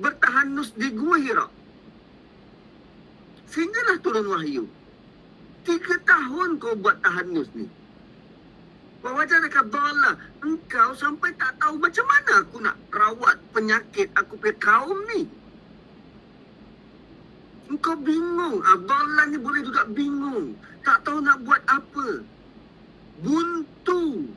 [0.00, 1.48] bertahan nus di Gua Hira.
[3.52, 4.64] Sehinggalah turun wahyu.
[5.64, 7.68] Tiga tahun kau buat tahan nus ni.
[9.00, 10.12] Wajah dekat bala
[10.44, 15.24] Engkau sampai tak tahu macam mana aku nak rawat penyakit aku punya kaum ni.
[17.80, 18.60] Engkau bingung.
[18.60, 20.52] Abdullah ni boleh juga bingung.
[20.84, 22.20] Tak tahu nak buat apa.
[23.24, 24.28] Buntu.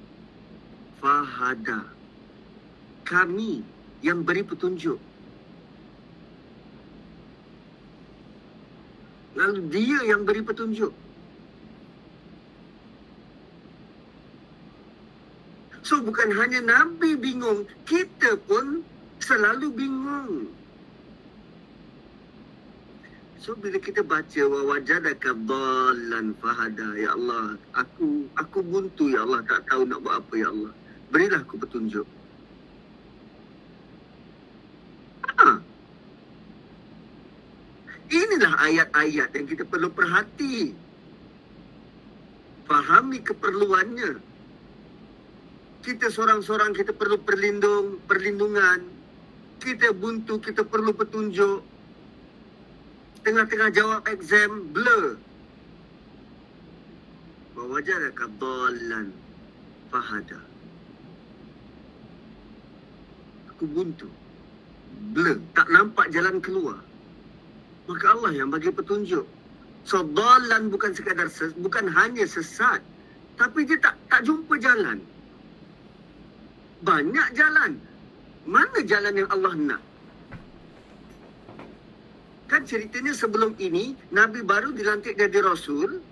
[1.04, 1.84] Fahada.
[3.04, 3.60] Kami
[4.00, 4.96] yang beri petunjuk.
[9.36, 10.96] Lalu dia yang beri petunjuk.
[15.84, 18.88] So bukan hanya Nabi bingung, kita pun
[19.20, 20.63] selalu bingung.
[23.44, 29.44] So bila kita baca wa wajadaka dhallan fahada ya Allah aku aku buntu ya Allah
[29.44, 30.72] tak tahu nak buat apa ya Allah.
[31.12, 32.08] Berilah aku petunjuk.
[35.28, 35.60] Ha.
[38.16, 40.72] Inilah ayat-ayat yang kita perlu perhati.
[42.64, 44.24] Fahami keperluannya.
[45.84, 48.88] Kita seorang-seorang kita perlu perlindung, perlindungan.
[49.60, 51.73] Kita buntu, kita perlu petunjuk
[53.24, 55.18] tengah-tengah jawab exam blur.
[57.56, 59.10] Wajadaka dhalan
[59.90, 60.40] fahada.
[63.50, 64.06] Aku buntu.
[65.16, 65.42] Blur.
[65.58, 66.78] Tak nampak jalan keluar.
[67.90, 69.26] Maka Allah yang bagi petunjuk.
[69.84, 72.80] So dhalan bukan sekadar ses, bukan hanya sesat.
[73.36, 75.02] Tapi dia tak tak jumpa jalan.
[76.84, 77.80] Banyak jalan.
[78.44, 79.82] Mana jalan yang Allah nak?
[82.48, 86.04] Kan ceritanya sebelum ini Nabi baru dilantik jadi Rasul.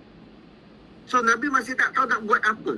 [1.06, 2.74] So Nabi masih tak tahu nak buat apa.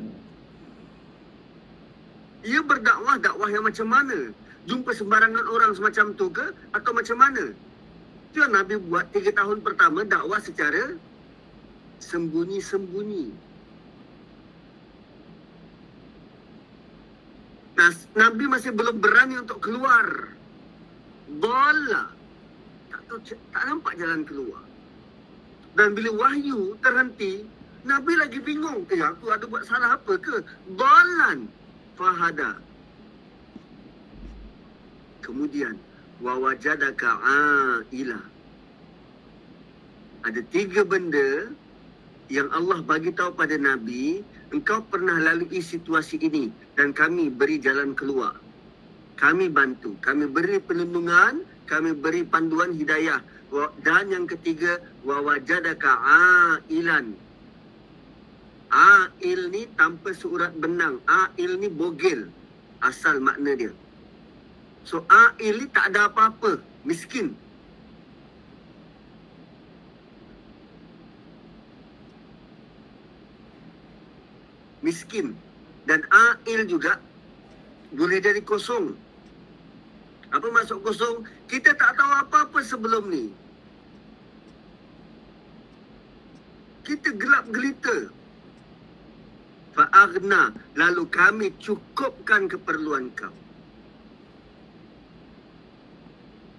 [2.44, 4.34] Ia berdakwah dakwah yang macam mana?
[4.68, 6.46] Jumpa sembarangan orang semacam tu ke?
[6.76, 7.56] Atau macam mana?
[8.32, 10.98] Itu yang Nabi buat tiga tahun pertama dakwah secara
[12.04, 13.32] Sembunyi-sembunyi.
[17.80, 20.36] Nah, Nabi masih belum berani untuk keluar.
[21.40, 22.23] Bola
[23.08, 24.64] tahu tak nampak jalan keluar.
[25.74, 27.46] Dan bila wahyu terhenti,
[27.84, 28.88] Nabi lagi bingung.
[28.88, 30.40] Eh, aku ada buat salah apa ke?
[30.78, 31.50] Balan
[32.00, 32.56] fahada.
[35.24, 35.76] Kemudian,
[36.24, 38.22] wawajadaka a'ila.
[40.24, 41.52] Ada tiga benda
[42.32, 44.24] yang Allah bagi tahu pada Nabi,
[44.56, 46.48] engkau pernah lalui situasi ini
[46.80, 48.40] dan kami beri jalan keluar.
[49.20, 53.22] Kami bantu, kami beri perlindungan, kami beri panduan hidayah.
[53.86, 57.14] Dan yang ketiga, wawajadaka a'ilan.
[58.74, 60.98] A'il ni tanpa surat benang.
[61.06, 62.34] A'il ni bogel.
[62.82, 63.70] Asal makna dia.
[64.82, 66.58] So A'il ni tak ada apa-apa.
[66.82, 67.38] Miskin.
[74.82, 75.38] Miskin.
[75.86, 76.98] Dan A'il juga
[77.94, 78.98] boleh jadi kosong.
[80.34, 81.30] Apa maksud kosong?
[81.48, 83.26] Kita tak tahu apa-apa sebelum ni.
[86.84, 88.12] Kita gelap gelita.
[89.74, 90.52] Fa'agna.
[90.76, 93.32] Lalu kami cukupkan keperluan kau.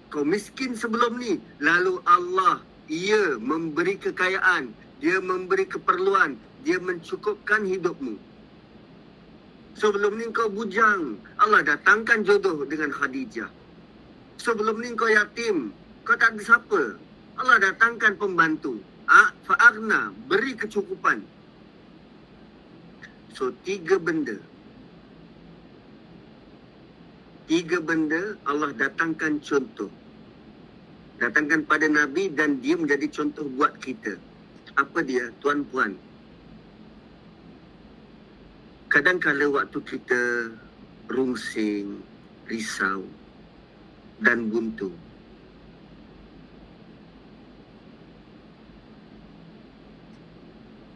[0.09, 1.37] Kau miskin sebelum ni.
[1.59, 4.73] Lalu Allah, ia memberi kekayaan.
[5.03, 6.39] Dia memberi keperluan.
[6.65, 8.17] Dia mencukupkan hidupmu.
[9.75, 11.19] Sebelum ni kau bujang.
[11.35, 13.64] Allah datangkan jodoh dengan Khadijah.
[14.39, 15.71] Sebelum ni kau yatim.
[16.05, 16.81] Kau tak ada siapa.
[17.39, 18.79] Allah datangkan pembantu.
[19.45, 20.13] Fa'agna.
[20.29, 21.23] Beri kecukupan.
[23.35, 24.39] So tiga benda.
[27.45, 29.91] Tiga benda Allah datangkan contoh.
[31.21, 34.17] Datangkan pada Nabi dan dia menjadi contoh buat kita.
[34.75, 35.31] Apa dia?
[35.39, 35.95] Tuan puan.
[38.91, 40.51] Kadang-kadang waktu kita
[41.11, 41.99] rungsing,
[42.47, 43.05] risau
[44.23, 44.91] dan buntu.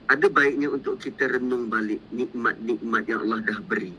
[0.10, 3.93] ada baiknya untuk kita renung balik nikmat-nikmat yang Allah dah beri.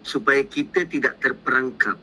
[0.00, 2.00] Supaya kita tidak terperangkap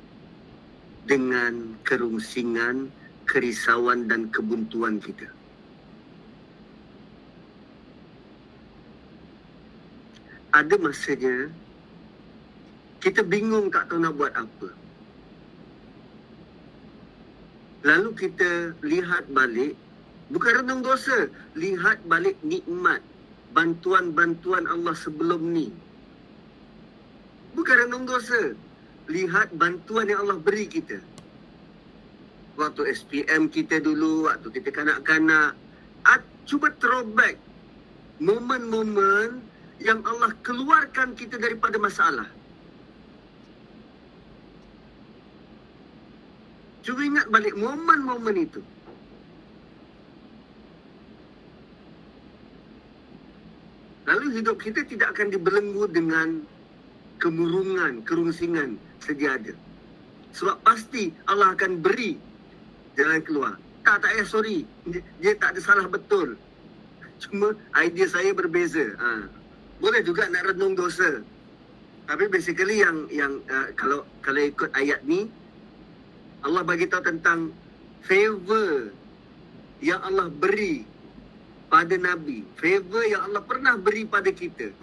[1.09, 2.93] dengan kerungsingan,
[3.25, 5.25] kerisauan dan kebuntuan kita.
[10.53, 11.49] Ada masanya
[13.01, 14.69] kita bingung tak tahu nak buat apa.
[17.81, 19.73] Lalu kita lihat balik,
[20.29, 21.25] bukan renung dosa,
[21.57, 23.01] lihat balik nikmat,
[23.57, 25.73] bantuan-bantuan Allah sebelum ni.
[27.57, 28.53] Bukan renung dosa,
[29.09, 31.01] lihat bantuan yang Allah beri kita.
[32.61, 35.57] Waktu SPM kita dulu, waktu kita kanak-kanak,
[36.45, 37.39] cuba throwback
[38.21, 39.41] momen-momen
[39.79, 42.29] yang Allah keluarkan kita daripada masalah.
[46.91, 48.59] Cuba ingat balik momen-momen itu.
[54.11, 56.43] Lalu hidup kita tidak akan dibelenggu dengan
[57.23, 59.55] kemurungan, kerungsingan sedia ada.
[60.35, 62.19] Sebab pasti Allah akan beri
[62.99, 63.55] jalan keluar.
[63.87, 64.67] Tak, tak ya, sorry.
[64.83, 66.35] Dia, dia tak ada salah betul.
[67.23, 68.99] Cuma idea saya berbeza.
[68.99, 69.31] Ha.
[69.79, 71.23] Boleh juga nak renung dosa.
[72.03, 75.31] Tapi basically yang yang uh, kalau kalau ikut ayat ni,
[76.41, 77.53] Allah bagi tahu tentang
[78.05, 78.89] favor
[79.81, 80.85] yang Allah beri
[81.69, 82.45] pada Nabi.
[82.57, 84.73] Favor yang Allah pernah beri pada kita.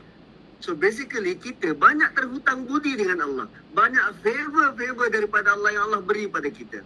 [0.59, 3.47] So basically kita banyak terhutang budi dengan Allah.
[3.75, 6.83] Banyak favor-favor daripada Allah yang Allah beri pada kita.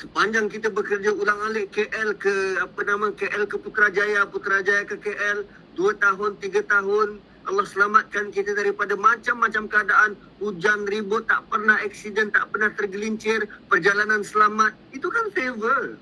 [0.00, 5.44] Sepanjang kita bekerja ulang alik KL ke apa nama KL ke Putrajaya, Putrajaya ke KL,
[5.76, 10.12] dua tahun, tiga tahun, Allah selamatkan kita daripada macam-macam keadaan.
[10.44, 14.76] Hujan ribut tak pernah aksiden tak pernah tergelincir perjalanan selamat.
[14.92, 15.96] Itu kan favor.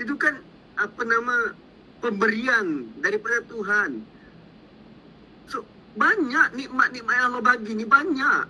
[0.00, 0.40] Itu kan
[0.80, 1.52] apa nama
[2.00, 4.00] pemberian daripada Tuhan.
[5.52, 5.60] So
[6.00, 8.48] banyak nikmat-nikmat yang Allah bagi ni banyak.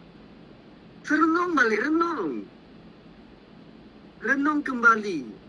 [1.10, 2.46] Renung balik renung.
[4.22, 5.42] Renung kembali.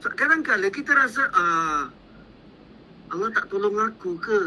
[0.00, 1.92] Kadang-kadang kita rasa ah
[3.08, 4.42] Allah tak tolong aku ke?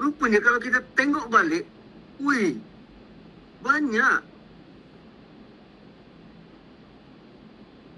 [0.00, 1.68] Rupanya kalau kita tengok balik,
[2.16, 2.56] wih,
[3.60, 4.20] banyak.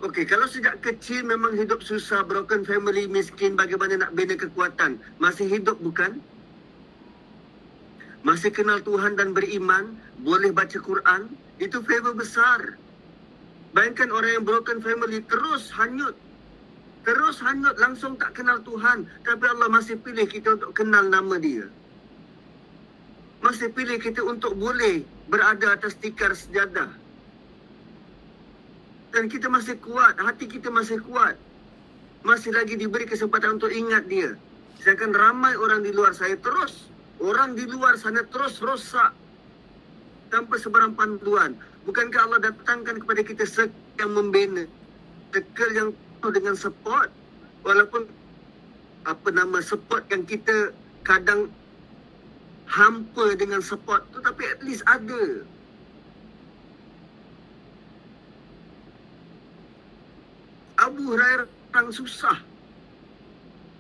[0.05, 5.01] Okey, kalau sejak kecil memang hidup susah, broken family, miskin, bagaimana nak bina kekuatan?
[5.17, 6.21] Masih hidup bukan?
[8.21, 12.77] Masih kenal Tuhan dan beriman, boleh baca Quran, itu favor besar.
[13.73, 16.12] Bayangkan orang yang broken family terus hanyut
[17.05, 21.68] terus hanyut langsung tak kenal Tuhan tapi Allah masih pilih kita untuk kenal nama dia
[23.44, 26.88] masih pilih kita untuk boleh berada atas tikar sejadah.
[29.12, 31.36] Dan kita masih kuat, hati kita masih kuat.
[32.24, 34.32] Masih lagi diberi kesempatan untuk ingat dia.
[34.80, 36.88] Sedangkan ramai orang di luar saya terus,
[37.20, 39.12] orang di luar sana terus rosak
[40.32, 41.52] tanpa sebarang panduan.
[41.84, 43.68] Bukankah Allah datangkan kepada kita sek
[44.00, 44.64] yang membina,
[45.36, 45.90] tekel yang
[46.25, 47.12] penuh dengan support,
[47.68, 48.09] walaupun
[49.05, 50.72] apa nama support yang kita
[51.05, 51.53] kadang
[52.64, 55.45] hampa dengan support tu tapi at least ada.
[60.81, 61.45] Abu Hurairah
[61.77, 62.41] orang susah.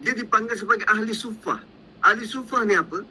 [0.04, 1.64] Dia dipanggil sebagai ahli sufah.
[2.04, 3.08] Ahli sufah ni apa?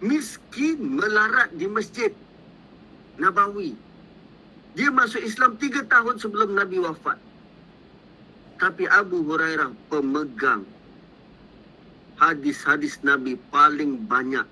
[0.00, 2.08] Miskin melarat di masjid
[3.20, 3.76] Nabawi.
[4.72, 7.20] Dia masuk Islam tiga tahun sebelum Nabi wafat.
[8.62, 10.62] Tapi Abu Hurairah pemegang
[12.22, 14.46] hadis-hadis Nabi paling banyak.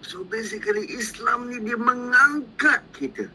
[0.00, 3.28] So basically Islam ni dia mengangkat kita.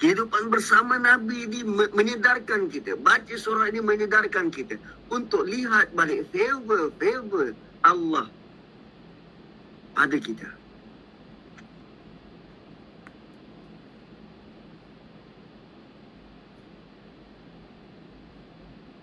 [0.00, 1.60] Kehidupan bersama Nabi ini
[1.92, 2.96] menyedarkan kita.
[3.04, 4.80] Baca surah ini menyedarkan kita.
[5.12, 7.52] Untuk lihat balik favor-favor
[7.84, 8.32] Allah
[9.92, 10.59] pada kita.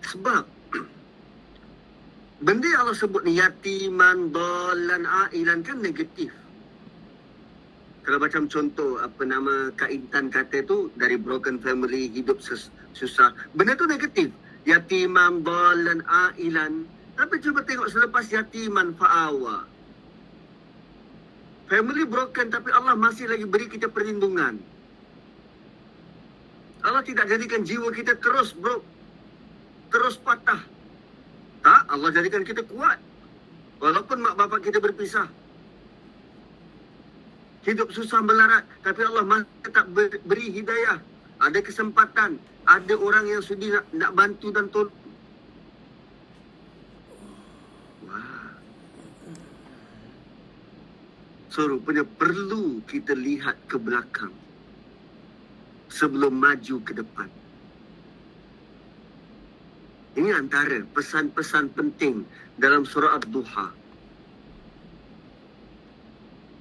[0.08, 0.44] Sebab
[2.40, 6.32] benda yang Allah sebut ni yatiman, dolan, ailan kan negatif.
[8.08, 13.36] Kalau macam contoh apa nama Kak Intan kata tu dari broken family hidup sus- susah.
[13.52, 14.32] Benda tu negatif.
[14.64, 16.88] Yatiman dalan ailan.
[17.20, 19.68] Tapi cuba tengok selepas yatiman fa'awa.
[21.68, 24.56] Family broken tapi Allah masih lagi beri kita perlindungan.
[26.88, 28.80] Allah tidak jadikan jiwa kita terus bro
[29.90, 30.62] terus patah.
[31.62, 33.00] Tak Allah jadikan kita kuat.
[33.78, 35.28] Walaupun mak bapak kita berpisah.
[37.68, 39.86] Hidup susah melarat tapi Allah masih tetap
[40.24, 40.98] beri hidayah.
[41.38, 44.92] Ada kesempatan ada orang yang sudi nak, nak bantu dan tolong.
[51.58, 54.30] So rupanya perlu kita lihat ke belakang
[55.90, 57.26] sebelum maju ke depan
[60.18, 62.26] ini antara pesan-pesan penting
[62.58, 63.70] dalam surah Ad-Duha.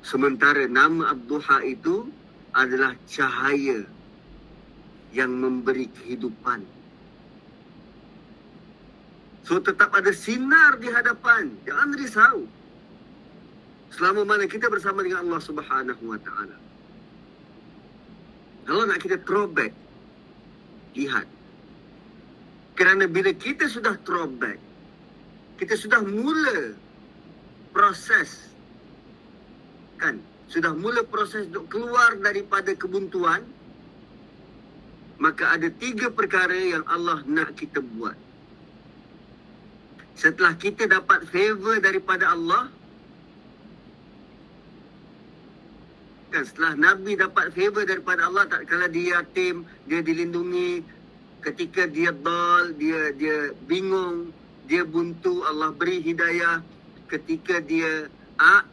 [0.06, 2.06] Sementara nama Abduha itu
[2.54, 3.82] adalah cahaya
[5.10, 6.62] yang memberi kehidupan.
[9.42, 11.58] So tetap ada sinar di hadapan.
[11.66, 12.38] Jangan risau.
[13.90, 16.58] Selama mana kita bersama dengan Allah Subhanahu Wa Taala.
[18.66, 19.74] Kalau nak kita throwback,
[20.94, 21.35] lihat.
[22.76, 24.60] Kerana bila kita sudah throwback,
[25.56, 26.76] kita sudah mula
[27.72, 28.52] proses
[29.96, 30.20] kan?
[30.46, 33.42] Sudah mula proses untuk keluar daripada kebuntuan
[35.16, 38.16] maka ada tiga perkara yang Allah nak kita buat.
[40.16, 42.68] Setelah kita dapat favor daripada Allah
[46.32, 46.44] kan?
[46.44, 50.84] Setelah Nabi dapat favor daripada Allah tak kala dia yatim dia dilindungi
[51.46, 54.34] ketika dia dal dia dia bingung
[54.66, 56.58] dia buntu Allah beri hidayah.
[57.06, 58.10] Ketika dia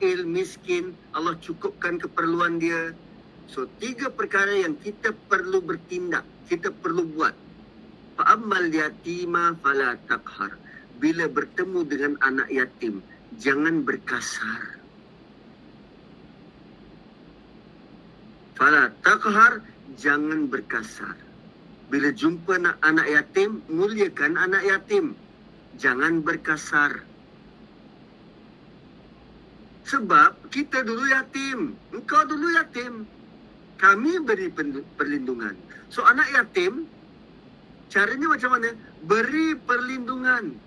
[0.01, 2.97] ail miskin Allah cukupkan keperluan dia.
[3.45, 7.37] So tiga perkara yang kita perlu bertindak kita perlu buat.
[8.17, 10.57] Fa ammal yatima fala taqhar
[10.97, 13.05] bila bertemu dengan anak yatim
[13.37, 14.81] jangan berkasar.
[18.57, 19.61] Fala taqhar
[19.93, 21.22] jangan berkasar
[21.93, 25.13] bila jumpa anak, anak yatim muliakan anak yatim
[25.77, 27.05] jangan berkasar
[29.85, 31.77] sebab kita dulu yatim.
[31.93, 33.05] Engkau dulu yatim.
[33.77, 34.49] Kami beri
[34.97, 35.53] perlindungan.
[35.93, 36.89] So anak yatim,
[37.93, 38.73] caranya macam mana?
[39.05, 40.57] Beri perlindungan.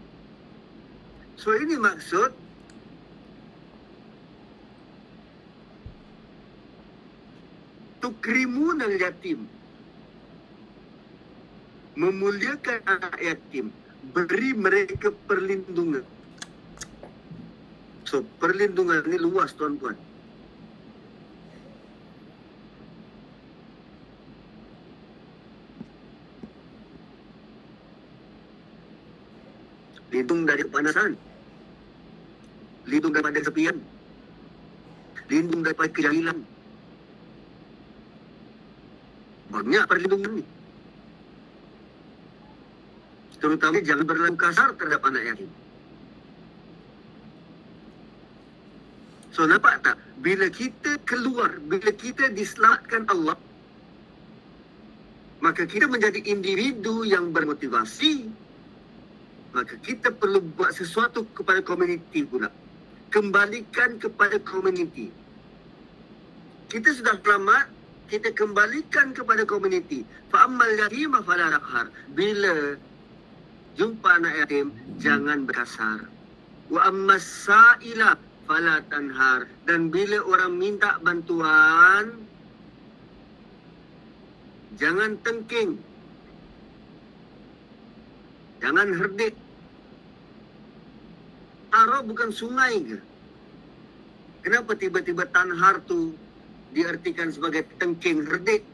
[1.34, 2.30] So ini maksud
[8.04, 9.55] tukrimun al yatim.
[11.96, 13.72] Memuliakan anak yatim.
[14.12, 16.04] Beri mereka perlindungan.
[18.04, 19.96] So perlindungan ni luas tuan-tuan.
[30.12, 31.16] Lindung dari kepanasan.
[32.86, 33.76] Lindung daripada kesepian.
[35.32, 36.38] Lindung daripada kejahilan.
[39.50, 40.55] Banyak perlindungan ni.
[43.36, 45.50] Terutama jangan berlaku kasar terhadap anak yatim.
[49.36, 50.00] So nampak tak?
[50.24, 53.36] Bila kita keluar, bila kita diselamatkan Allah,
[55.44, 58.32] maka kita menjadi individu yang bermotivasi.
[59.52, 62.48] Maka kita perlu buat sesuatu kepada komuniti pula.
[63.12, 65.12] Kembalikan kepada komuniti.
[66.72, 67.68] Kita sudah selamat,
[68.08, 70.04] kita kembalikan kepada komuniti.
[70.32, 70.80] Fa'ammal
[71.24, 71.86] fala naqhar.
[72.12, 72.76] Bila
[73.76, 76.08] jumpa anak yatim, jangan berkasar.
[76.72, 78.16] Wa ammas sa'ila
[78.48, 79.46] fala tanhar.
[79.68, 82.26] Dan bila orang minta bantuan,
[84.80, 85.78] jangan tengking.
[88.64, 89.36] Jangan herdik.
[91.76, 92.98] Aro bukan sungai ke?
[94.40, 96.16] Kenapa tiba-tiba tanhar tu
[96.72, 98.64] diartikan sebagai tengking herdik?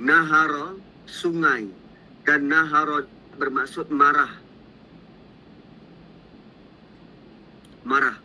[0.00, 0.74] Nahara
[1.12, 1.68] sungai
[2.24, 3.04] dan nahara
[3.36, 4.32] bermaksud marah.
[7.84, 8.16] Marah.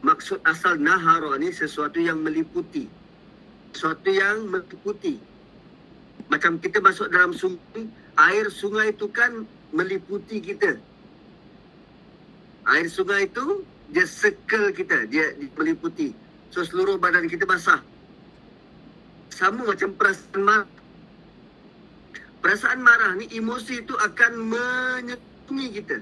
[0.00, 2.88] Maksud asal nahara ni sesuatu yang meliputi.
[3.76, 5.20] Sesuatu yang meliputi.
[6.32, 7.84] Macam kita masuk dalam sungai,
[8.16, 9.44] air sungai itu kan
[9.76, 10.80] meliputi kita.
[12.64, 13.60] Air sungai itu
[13.92, 16.16] dia circle kita, dia meliputi.
[16.48, 17.82] So seluruh badan kita basah.
[19.34, 20.73] Sama macam perasaan marah.
[22.44, 25.96] Perasaan marah ni emosi itu akan menyelubungi kita.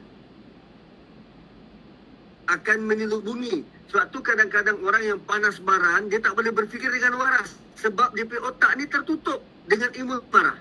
[2.50, 3.62] Akan menyelubungi.
[3.94, 8.26] Sebab tu kadang-kadang orang yang panas marahan dia tak boleh berfikir dengan waras sebab dia
[8.26, 9.38] punya otak ni tertutup
[9.70, 10.58] dengan emosi marah.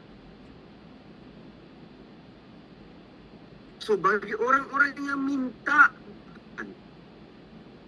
[3.82, 5.90] So bagi orang-orang yang minta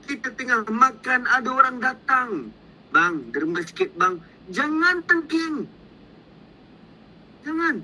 [0.10, 2.50] kita tengah makan ada orang datang.
[2.90, 4.18] Bang, derma sikit bang.
[4.50, 5.83] Jangan tengking.
[7.44, 7.84] Jangan.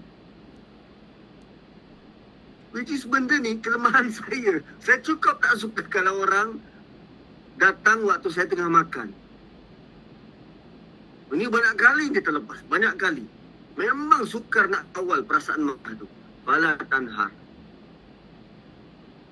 [2.69, 4.63] Which is benda ni kelemahan saya.
[4.81, 6.59] Saya cukup tak suka kalau orang
[7.59, 9.11] datang waktu saya tengah makan.
[11.29, 12.59] Ini banyak kali dia terlepas.
[12.71, 13.25] Banyak kali.
[13.77, 16.07] Memang sukar nak awal perasaan makan tu.
[16.47, 17.29] Fala tanhar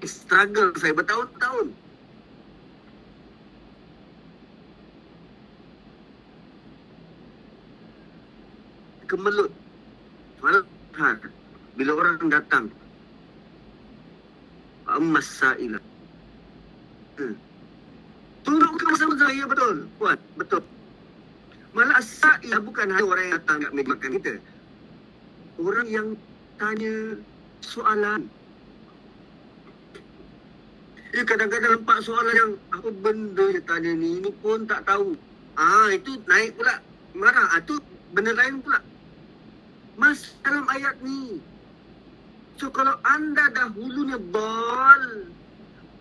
[0.05, 1.67] struggle saya bertahun-tahun.
[9.07, 9.66] Kemelut.
[10.47, 11.19] Malhar.
[11.75, 12.71] Bila orang datang.
[14.87, 15.83] Ammas sa'ilah.
[17.19, 17.35] Hmm.
[18.47, 19.75] Tunduk ke bersama saya, betul.
[19.99, 20.63] Kuat, betul.
[21.75, 24.33] Malah sa'ilah bukan hanya orang yang datang nak makan kita.
[25.59, 26.07] Orang yang
[26.55, 26.95] tanya
[27.59, 28.31] soalan.
[31.11, 35.19] Dia kadang-kadang nampak soalan yang apa benda dia tanya ni, ini pun tak tahu.
[35.59, 36.79] Ah itu naik pula.
[37.17, 37.51] Marah.
[37.51, 37.75] Ah, itu
[38.15, 38.79] benda lain pula.
[39.97, 41.41] Mas dalam ayat ni.
[42.61, 45.03] So kalau anda dahulunya bol,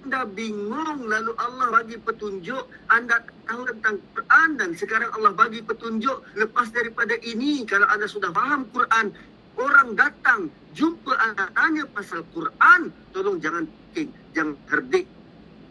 [0.05, 6.23] anda bingung lalu Allah bagi petunjuk, anda tahu tentang Quran dan sekarang Allah bagi petunjuk
[6.37, 9.17] lepas daripada ini kalau anda sudah faham Quran,
[9.57, 13.65] orang datang jumpa anda tanya pasal Quran, tolong jangan
[13.97, 15.09] fikir, jangan herdik.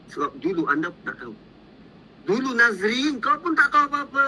[0.09, 1.33] Sebab dulu anda pun tak tahu.
[2.25, 4.27] Dulu Nazrin, kau pun tak tahu apa-apa.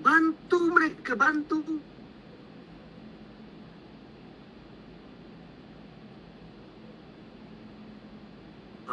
[0.00, 1.60] Bantu mereka, bantu.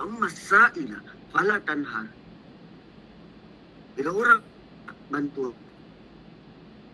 [0.04, 0.99] Amma sa'ila,
[1.32, 2.12] fala tanhar.
[3.95, 4.41] Bila orang
[5.08, 5.56] bantu,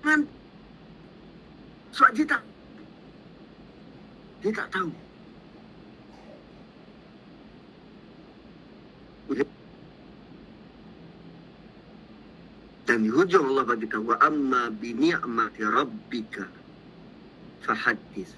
[0.05, 0.29] kan?
[1.89, 2.43] Sebab dia tak,
[4.45, 4.93] dia tak tahu.
[12.89, 16.49] Dan hujung Allah bagi tahu wa amma bi ni'mati rabbika
[17.61, 18.33] fahaddis.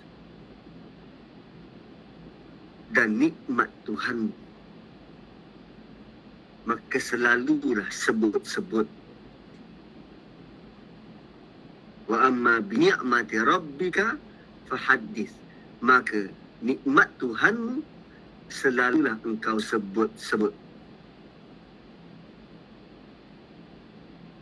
[2.91, 4.35] Dan nikmat Tuhan
[6.69, 8.87] maka selalulah sebut-sebut
[12.11, 14.19] wa amma bi ni'mati rabbika
[14.67, 15.31] fahaddis.
[15.81, 16.29] Maka
[16.61, 17.81] nikmat Tuhanmu
[18.51, 20.53] selalulah engkau sebut-sebut.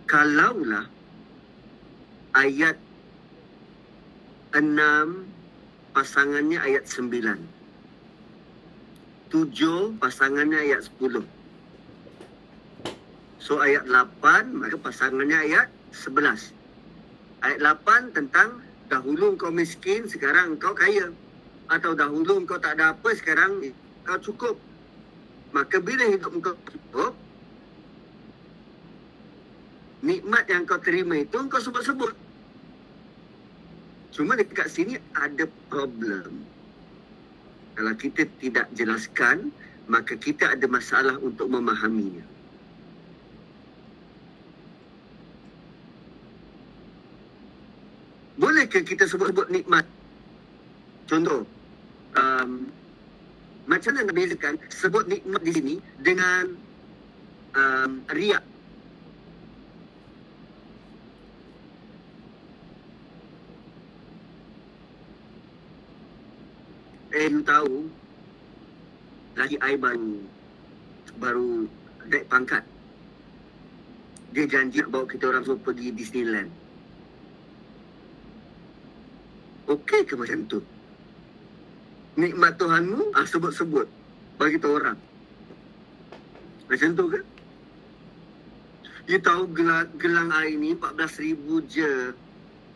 [0.10, 0.90] kalaulah
[2.34, 2.74] ayat
[4.58, 7.38] 6 pasangannya ayat 9
[9.30, 11.22] 7 pasangannya ayat 10
[13.40, 16.54] so ayat 8 maka pasangannya ayat 11
[17.42, 18.62] ayat 8 tentang
[18.92, 21.10] dahulu kau miskin sekarang kau kaya
[21.72, 23.74] atau dahulu kau tak ada apa sekarang
[24.06, 24.56] kau cukup
[25.56, 27.14] maka bila hidup kau cukup
[30.00, 32.16] nikmat yang kau terima itu kau sebut-sebut.
[34.16, 36.44] Cuma dekat sini ada problem.
[37.76, 39.56] Kalau kita tidak jelaskan,
[39.88, 42.26] maka kita ada masalah untuk memahaminya.
[48.70, 49.82] Bolehkah kita sebut-sebut nikmat?
[51.10, 51.42] Contoh,
[52.14, 52.70] um,
[53.66, 56.54] macam mana nak bezakan sebut nikmat di sini dengan
[57.58, 58.46] um, riak?
[67.18, 67.90] Eh, you tahu,
[69.34, 69.82] lagi I
[71.18, 71.66] baru,
[72.06, 72.62] naik pangkat.
[74.30, 76.69] Dia janji bawa kita orang semua pergi Disneyland.
[79.70, 80.60] Okey ke macam tu?
[82.18, 83.86] Nikmat Tuhanmu, ah, sebut-sebut.
[84.42, 84.98] Bagi tu orang.
[86.66, 87.22] Macam tu ke?
[89.06, 91.38] You tahu gelang, gelang air ni 14,000
[91.70, 92.14] je.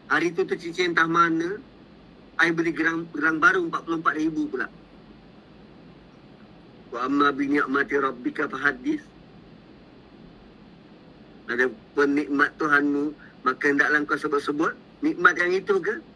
[0.09, 1.57] Hari tu tu cincin entah mana.
[2.37, 4.67] I beli gelang, gelang baru 44,000 pula.
[6.93, 9.01] Wa amma bi ni'mati rabbika fahadis.
[11.49, 13.13] Ada penikmat Tuhanmu,
[13.45, 16.12] maka hendaklah kau sebut-sebut nikmat yang itu ke?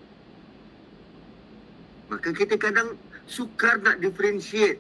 [2.08, 2.96] Maka kita kadang
[3.28, 4.80] sukar nak differentiate.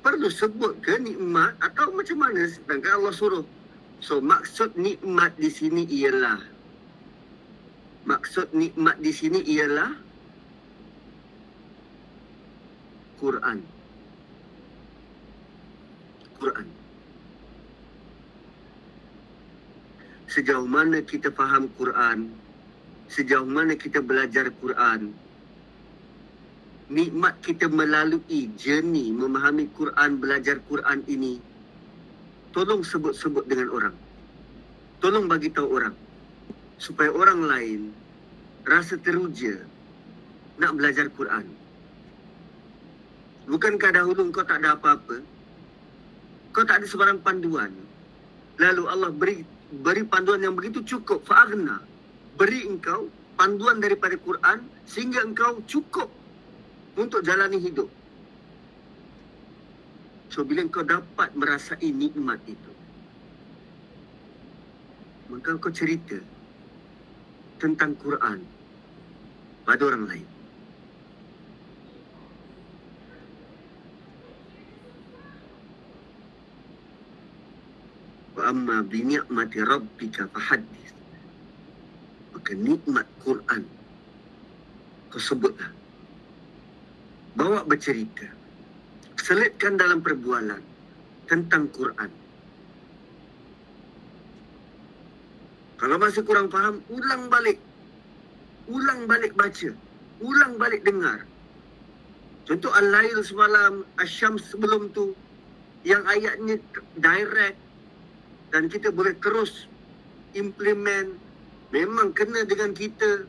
[0.00, 3.46] Perlu sebut ke nikmat atau macam mana sedangkan Allah suruh.
[4.00, 6.40] So maksud nikmat di sini ialah
[8.08, 9.92] maksud nikmat di sini ialah
[13.20, 13.60] Quran.
[16.40, 16.68] Quran.
[20.30, 22.32] Sejauh mana kita faham Quran,
[23.12, 25.12] sejauh mana kita belajar Quran,
[26.90, 31.38] nikmat kita melalui journey memahami Quran, belajar Quran ini,
[32.50, 33.96] tolong sebut-sebut dengan orang.
[34.98, 35.94] Tolong bagi tahu orang
[36.76, 37.80] supaya orang lain
[38.66, 39.54] rasa teruja
[40.58, 41.46] nak belajar Quran.
[43.48, 45.24] Bukankah dahulu kau tak ada apa-apa?
[46.52, 47.72] Kau tak ada sebarang panduan.
[48.60, 49.36] Lalu Allah beri
[49.80, 51.24] beri panduan yang begitu cukup.
[51.24, 51.80] Fa'agna.
[52.36, 53.08] Beri engkau
[53.40, 56.12] panduan daripada Quran sehingga engkau cukup
[56.98, 57.86] untuk jalani hidup.
[60.30, 62.72] So bila engkau dapat merasai nikmat itu.
[65.30, 66.18] Maka kau cerita
[67.62, 68.42] tentang Quran
[69.66, 70.28] pada orang lain.
[78.40, 80.90] Amma bi ni'mati rabbika fahaddis.
[82.34, 83.62] Maka nikmat Quran
[85.10, 85.79] kau sebutlah.
[87.34, 88.26] Bawa bercerita.
[89.20, 90.62] Selitkan dalam perbualan
[91.30, 92.10] tentang Quran.
[95.80, 97.56] Kalau masih kurang faham, ulang balik.
[98.68, 99.70] Ulang balik baca.
[100.20, 101.24] Ulang balik dengar.
[102.44, 105.14] Contoh Al-Lail semalam, Asyam sebelum tu,
[105.86, 106.60] yang ayatnya
[106.98, 107.56] direct,
[108.50, 109.70] dan kita boleh terus
[110.34, 111.14] implement
[111.70, 113.26] memang kena dengan kita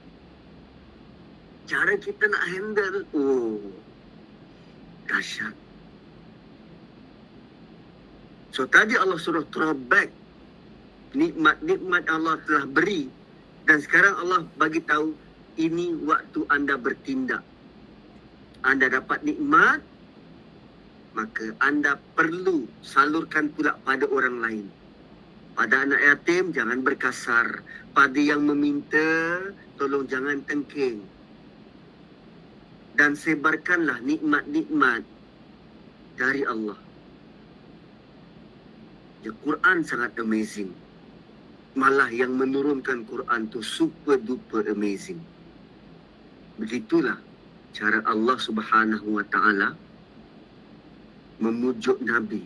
[1.69, 3.61] cara kita nak handle oh
[5.11, 5.55] dahsyat
[8.55, 10.07] so tadi Allah suruh throwback
[11.11, 13.11] nikmat-nikmat Allah telah beri
[13.67, 15.11] dan sekarang Allah bagi tahu
[15.59, 17.43] ini waktu anda bertindak
[18.63, 19.83] anda dapat nikmat
[21.11, 24.67] maka anda perlu salurkan pula pada orang lain
[25.55, 27.63] pada anak yatim jangan berkasar.
[27.91, 29.39] Pada yang meminta
[29.75, 31.03] tolong jangan tengking.
[32.95, 35.01] Dan sebarkanlah nikmat-nikmat
[36.19, 36.77] dari Allah.
[39.21, 40.73] Ya Quran sangat amazing.
[41.77, 45.23] Malah yang menurunkan Quran tu super duper amazing.
[46.59, 47.17] Begitulah
[47.71, 49.69] cara Allah Subhanahu Wa Taala
[51.41, 52.43] memujuk Nabi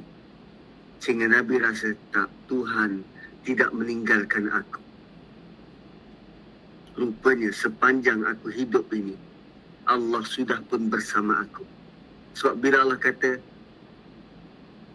[1.04, 3.04] Sehingga Nabi rasa tak Tuhan
[3.46, 4.82] tidak meninggalkan aku.
[6.98, 9.14] Rupanya sepanjang aku hidup ini,
[9.86, 11.65] Allah sudah pun bersama aku.
[12.36, 13.38] Sebab bila Allah kata,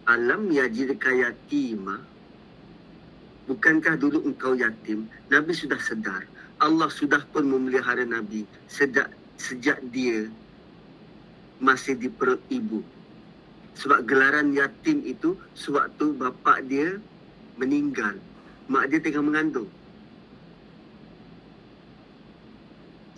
[0.09, 2.01] Alam yajidka yatima,
[3.47, 5.07] bukankah dulu engkau yatim?
[5.31, 6.27] Nabi sudah sedar.
[6.61, 10.29] Allah sudah pun memelihara Nabi sejak, sejak dia
[11.61, 12.85] masih di perut ibu
[13.77, 16.99] sebab gelaran yatim itu sewaktu bapa dia
[17.55, 18.17] meninggal.
[18.69, 19.69] Mak dia tengah mengandung.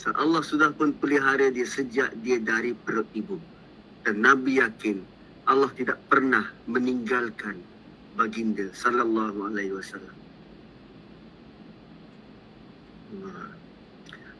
[0.04, 3.39] So Allah sudah pun pelihara dia sejak dia dari perut ibu.
[4.04, 4.99] Dan Nabi yakin
[5.47, 7.64] Allah tidak pernah meninggalkan
[8.20, 10.12] baginda sallallahu alaihi wasallam.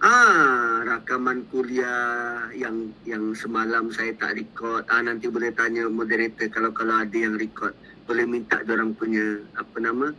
[0.04, 4.84] Ah, rakaman kuliah yang yang semalam saya tak record.
[4.92, 7.72] Ah nanti boleh tanya moderator kalau kalau ada yang record.
[8.04, 10.12] Boleh minta orang punya apa nama?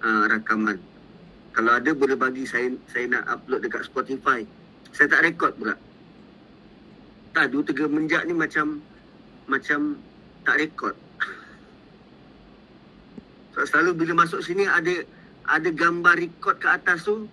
[0.00, 0.80] Ah, rakaman.
[1.52, 4.40] Kalau ada boleh bagi saya saya nak upload dekat Spotify.
[4.96, 5.76] Saya tak record pula.
[7.36, 8.80] Tak dua tiga menjak ni macam
[9.44, 10.00] macam
[10.48, 10.96] tak record.
[13.52, 15.04] So, selalu bila masuk sini ada
[15.52, 17.28] ada gambar record kat atas tu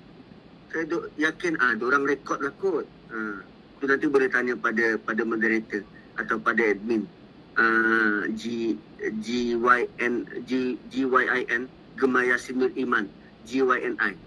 [0.74, 2.84] saya duk yakin ah orang rekod lah kot.
[3.14, 3.46] Ha,
[3.78, 5.86] tu nanti boleh tanya pada pada moderator
[6.18, 7.06] atau pada admin.
[7.54, 8.74] Uh, G
[9.22, 11.70] G Y N G G Y I N
[12.02, 13.06] Gemaya Sinul Iman
[13.46, 14.18] G Y N I.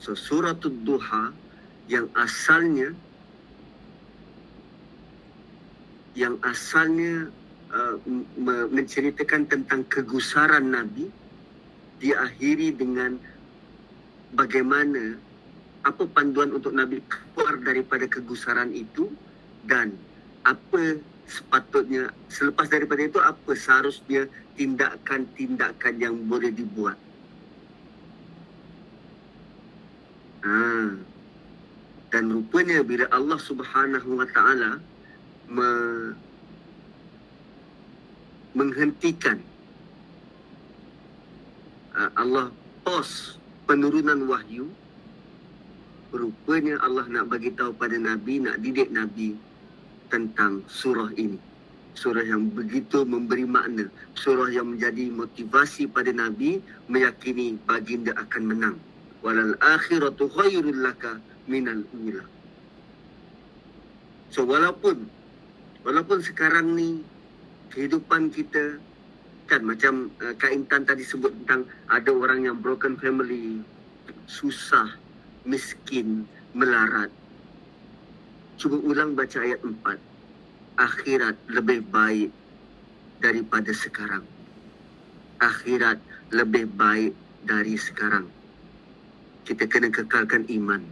[0.00, 1.28] So suratul duha
[1.92, 2.96] yang asalnya
[6.16, 7.28] yang asalnya
[7.70, 7.96] uh,
[8.72, 11.12] menceritakan tentang kegusaran Nabi
[12.00, 13.20] diakhiri dengan
[14.32, 15.20] bagaimana
[15.84, 19.12] apa panduan untuk Nabi keluar daripada kegusaran itu
[19.68, 19.96] dan
[20.48, 20.96] apa
[21.28, 24.26] sepatutnya selepas daripada itu apa seharusnya
[24.56, 26.96] tindakan-tindakan yang boleh dibuat.
[30.40, 30.60] Ha.
[32.10, 34.80] Dan rupanya bila Allah Subhanahu Wa Taala
[35.46, 35.68] me,
[38.54, 39.38] menghentikan
[41.94, 42.50] uh, Allah
[42.82, 43.38] pause
[43.70, 44.66] penurunan wahyu
[46.10, 49.38] rupanya Allah nak bagi tahu pada nabi nak didik nabi
[50.10, 51.38] tentang surah ini
[51.94, 53.86] surah yang begitu memberi makna
[54.18, 56.58] surah yang menjadi motivasi pada nabi
[56.90, 58.76] meyakini baginda akan menang
[59.20, 62.24] walal akhiratu khairul laka minal ula
[64.32, 65.08] so walaupun
[65.84, 67.04] walaupun sekarang ni
[67.70, 68.80] kehidupan kita
[69.50, 73.58] kan macam uh, Kak Intan tadi sebut tentang ada orang yang broken family,
[74.30, 74.94] susah,
[75.42, 76.22] miskin,
[76.54, 77.10] melarat.
[78.62, 79.98] Cuba ulang baca ayat 4.
[80.78, 82.30] Akhirat lebih baik
[83.18, 84.22] daripada sekarang.
[85.42, 85.98] Akhirat
[86.30, 87.10] lebih baik
[87.42, 88.30] dari sekarang.
[89.44, 90.82] Kita kena kekalkan iman.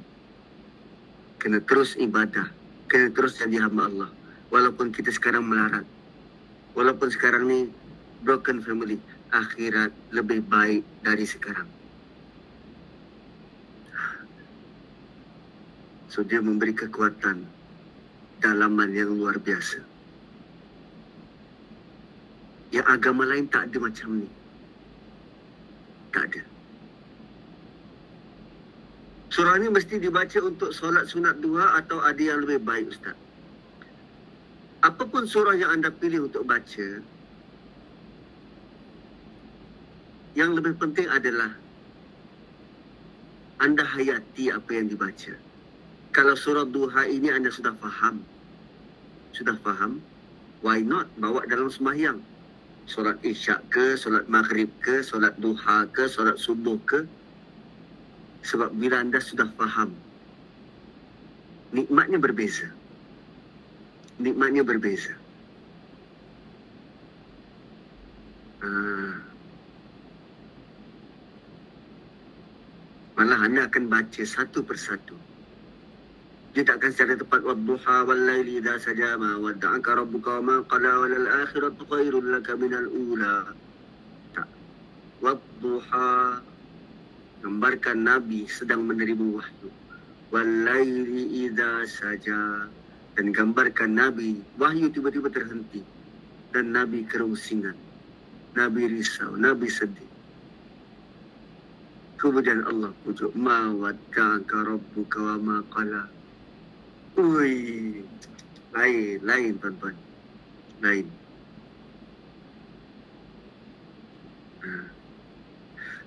[1.38, 2.48] Kena terus ibadah.
[2.88, 4.10] Kena terus jadi hamba Allah.
[4.48, 5.84] Walaupun kita sekarang melarat.
[6.72, 7.68] Walaupun sekarang ni
[8.24, 8.98] broken family
[9.30, 11.68] akhirat lebih baik dari sekarang.
[16.08, 17.44] So dia memberi kekuatan
[18.40, 19.84] dalaman yang luar biasa.
[22.72, 24.28] Yang agama lain tak ada macam ni.
[26.10, 26.57] Tak ada.
[29.38, 33.14] Surah ni mesti dibaca untuk solat sunat dua atau ada yang lebih baik Ustaz.
[34.82, 36.98] Apapun surah yang anda pilih untuk baca,
[40.34, 41.54] yang lebih penting adalah
[43.62, 45.38] anda hayati apa yang dibaca.
[46.10, 48.26] Kalau surah duha ini anda sudah faham,
[49.38, 50.02] sudah faham,
[50.66, 52.18] why not bawa dalam sembahyang?
[52.90, 57.06] Solat isyak ke, solat maghrib ke, solat duha ke, solat subuh ke?
[58.46, 59.92] Sebab bila anda sudah faham,
[61.74, 62.70] nikmatnya berbeza.
[64.18, 65.14] Nikmatnya berbeza.
[68.58, 69.14] Ah.
[73.18, 75.14] Malah anda akan baca satu persatu.
[76.56, 81.06] Dia tak akan secara tepat wadduha wal laili idza sajama wadda'aka rabbuka wa ma qala
[81.06, 83.54] wal akhiratu khairul laka minal ula.
[84.34, 84.48] Tak.
[85.22, 86.42] Wadduha
[87.42, 89.68] gambarkan Nabi sedang menerima wahyu.
[90.28, 92.68] Wal laili idza saja
[93.16, 95.80] dan gambarkan Nabi wahyu tiba-tiba terhenti
[96.52, 97.76] dan Nabi kerusingan.
[98.56, 100.08] Nabi risau, Nabi sedih.
[102.18, 106.10] Kemudian Allah pujuk ma wadda'aka rabbuka wa ma qala.
[107.14, 108.02] Ui.
[108.74, 109.94] Lain, lain tuan-tuan.
[110.82, 111.06] Lain.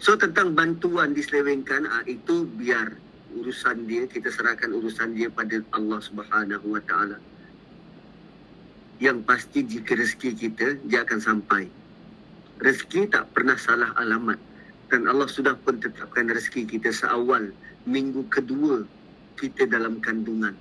[0.01, 2.97] So tentang bantuan diselewengkan ah, itu biar
[3.37, 7.21] urusan dia kita serahkan urusan dia pada Allah Subhanahu Wa Taala.
[8.97, 11.69] Yang pasti jika rezeki kita dia akan sampai.
[12.65, 14.41] Rezeki tak pernah salah alamat
[14.89, 17.53] dan Allah sudah pun tetapkan rezeki kita seawal
[17.85, 18.81] minggu kedua
[19.37, 20.57] kita dalam kandungan.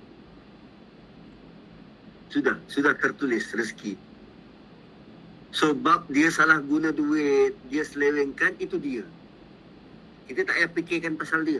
[2.29, 3.97] Sudah, sudah tertulis rezeki.
[5.51, 9.03] Sebab dia salah guna duit, dia selewengkan, itu dia.
[10.31, 11.59] Kita tak payah fikirkan pasal dia.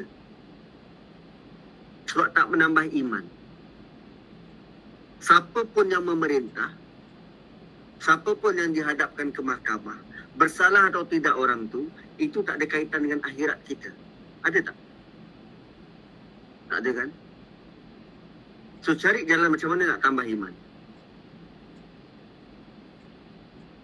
[2.07, 3.27] Sebab tak menambah iman.
[5.19, 6.71] Siapa pun yang memerintah,
[7.99, 9.99] siapa pun yang dihadapkan ke mahkamah,
[10.39, 13.91] bersalah atau tidak orang tu, itu tak ada kaitan dengan akhirat kita.
[14.47, 14.77] Ada tak?
[16.71, 17.09] Tak ada kan?
[18.87, 20.53] So cari jalan macam mana nak tambah iman.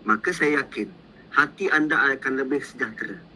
[0.08, 0.88] Maka saya yakin
[1.36, 3.27] hati anda akan lebih sejahtera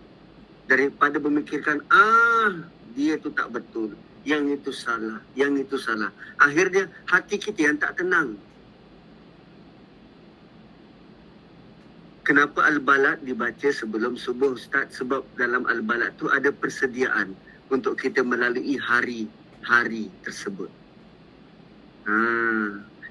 [0.69, 2.53] daripada memikirkan ah
[2.91, 3.95] dia tu tak betul,
[4.27, 6.11] yang itu salah, yang itu salah.
[6.43, 8.35] Akhirnya hati kita yang tak tenang.
[12.21, 14.93] Kenapa Al-Balad dibaca sebelum subuh Ustaz?
[15.01, 17.33] Sebab dalam Al-Balad tu ada persediaan
[17.73, 20.69] untuk kita melalui hari-hari tersebut.
[22.05, 22.15] Ha.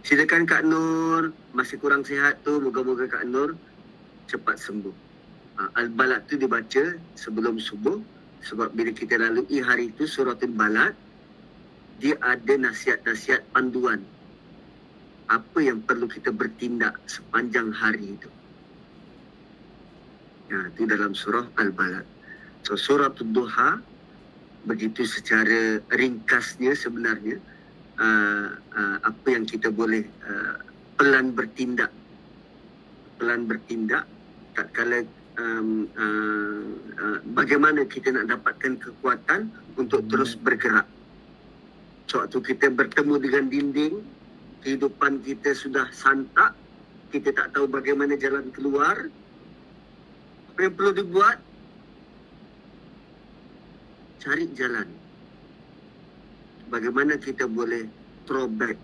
[0.07, 3.59] Silakan Kak Nur, masih kurang sihat tu, moga-moga Kak Nur
[4.31, 5.10] cepat sembuh.
[5.61, 5.69] Ha.
[5.77, 8.01] Al-Balad tu dibaca sebelum subuh
[8.41, 10.97] sebab bila kita lalui hari itu suratul Balad,
[12.01, 14.01] dia ada nasihat-nasihat panduan
[15.29, 18.31] apa yang perlu kita bertindak sepanjang hari itu.
[20.49, 22.09] Ya, itu dalam surah Al-Balad.
[22.65, 23.79] So surah Duha
[24.65, 27.41] begitu secara ringkasnya sebenarnya
[28.01, 30.61] uh, uh, apa yang kita boleh uh,
[31.01, 31.89] pelan bertindak
[33.17, 34.05] pelan bertindak
[34.53, 35.01] tak kala
[35.41, 36.65] um, uh,
[37.01, 39.49] uh, bagaimana kita nak dapatkan kekuatan
[39.81, 40.85] untuk terus bergerak
[42.11, 43.95] Sewaktu kita bertemu dengan dinding,
[44.67, 46.59] kehidupan kita sudah santak,
[47.15, 49.07] kita tak tahu bagaimana jalan keluar.
[50.51, 51.39] Apa yang perlu dibuat?
[54.19, 54.91] Cari jalan.
[56.67, 57.87] Bagaimana kita boleh
[58.27, 58.75] throwback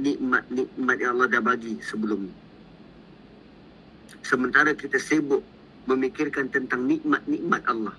[0.00, 2.34] nikmat-nikmat yang Allah dah bagi sebelum ni.
[4.24, 5.44] Sementara kita sibuk
[5.84, 7.96] memikirkan tentang nikmat-nikmat Allah.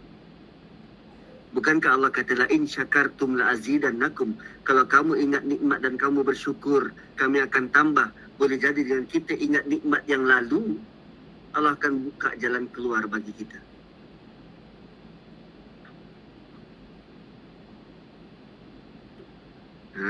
[1.56, 4.36] Bukankah Allah kata la in syakartum la azidannakum?
[4.68, 8.12] Kalau kamu ingat nikmat dan kamu bersyukur, kami akan tambah.
[8.36, 10.76] Boleh jadi dengan kita ingat nikmat yang lalu,
[11.56, 13.56] Allah akan buka jalan keluar bagi kita.
[19.96, 20.08] Ha.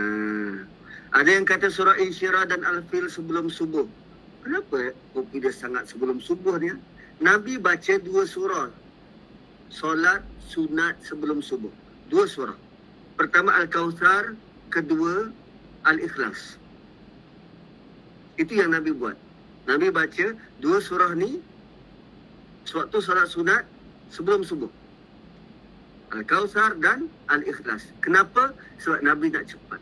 [1.13, 3.85] Ada yang kata surah Insyirah dan Al-Fil sebelum subuh.
[4.41, 6.73] Kenapa kopi dia sangat sebelum subuh dia?
[7.23, 8.67] Nabi baca dua surah.
[9.71, 11.71] Solat sunat sebelum subuh.
[12.11, 12.55] Dua surah.
[13.15, 14.35] Pertama Al-Kawthar,
[14.67, 15.31] kedua
[15.87, 16.59] Al-Ikhlas.
[18.35, 19.15] Itu yang Nabi buat.
[19.65, 21.39] Nabi baca dua surah ni
[22.67, 23.63] sewaktu solat sunat
[24.11, 24.69] sebelum subuh.
[26.11, 27.87] Al-Kawthar dan Al-Ikhlas.
[28.03, 28.51] Kenapa?
[28.83, 29.81] Sebab Nabi nak cepat.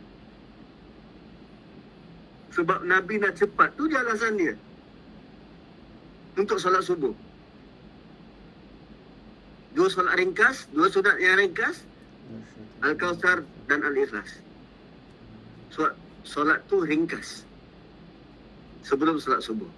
[2.53, 3.73] Sebab Nabi nak cepat.
[3.73, 4.53] Tu dia alasan dia.
[6.33, 7.13] Untuk solat subuh
[9.73, 11.81] dua solat ringkas, dua sunat yang ringkas,
[12.85, 14.39] Al-Kawthar dan Al-Ikhlas.
[15.73, 17.43] Solat, solat tu ringkas.
[18.85, 19.69] Sebelum solat subuh.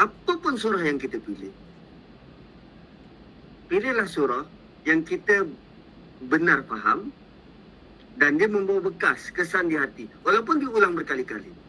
[0.00, 1.52] Apa pun surah yang kita pilih.
[3.70, 4.44] Pilihlah surah
[4.88, 5.46] yang kita
[6.26, 7.14] benar faham
[8.18, 10.10] dan dia membawa bekas, kesan di hati.
[10.26, 11.61] Walaupun diulang berkali-kali.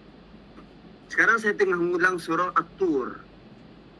[1.13, 3.21] Sekarang saya tengah mengulang surah At-Tur.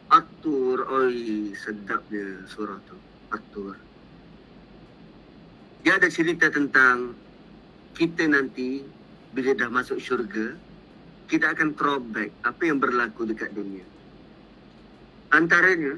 [0.10, 2.98] Atur, oi sedapnya surah tu.
[3.30, 3.78] Atur.
[5.86, 7.14] Dia ada cerita tentang
[7.94, 8.82] kita nanti
[9.38, 10.58] bila dah masuk syurga,
[11.30, 13.86] kita akan throwback apa yang berlaku dekat dunia.
[15.34, 15.98] Antaranya,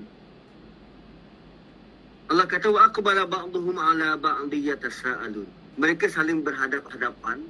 [2.28, 5.48] Allah kata wa aqbala ba'dhum ala ba'dhi yatasaalun.
[5.80, 7.44] Mereka saling berhadap-hadapan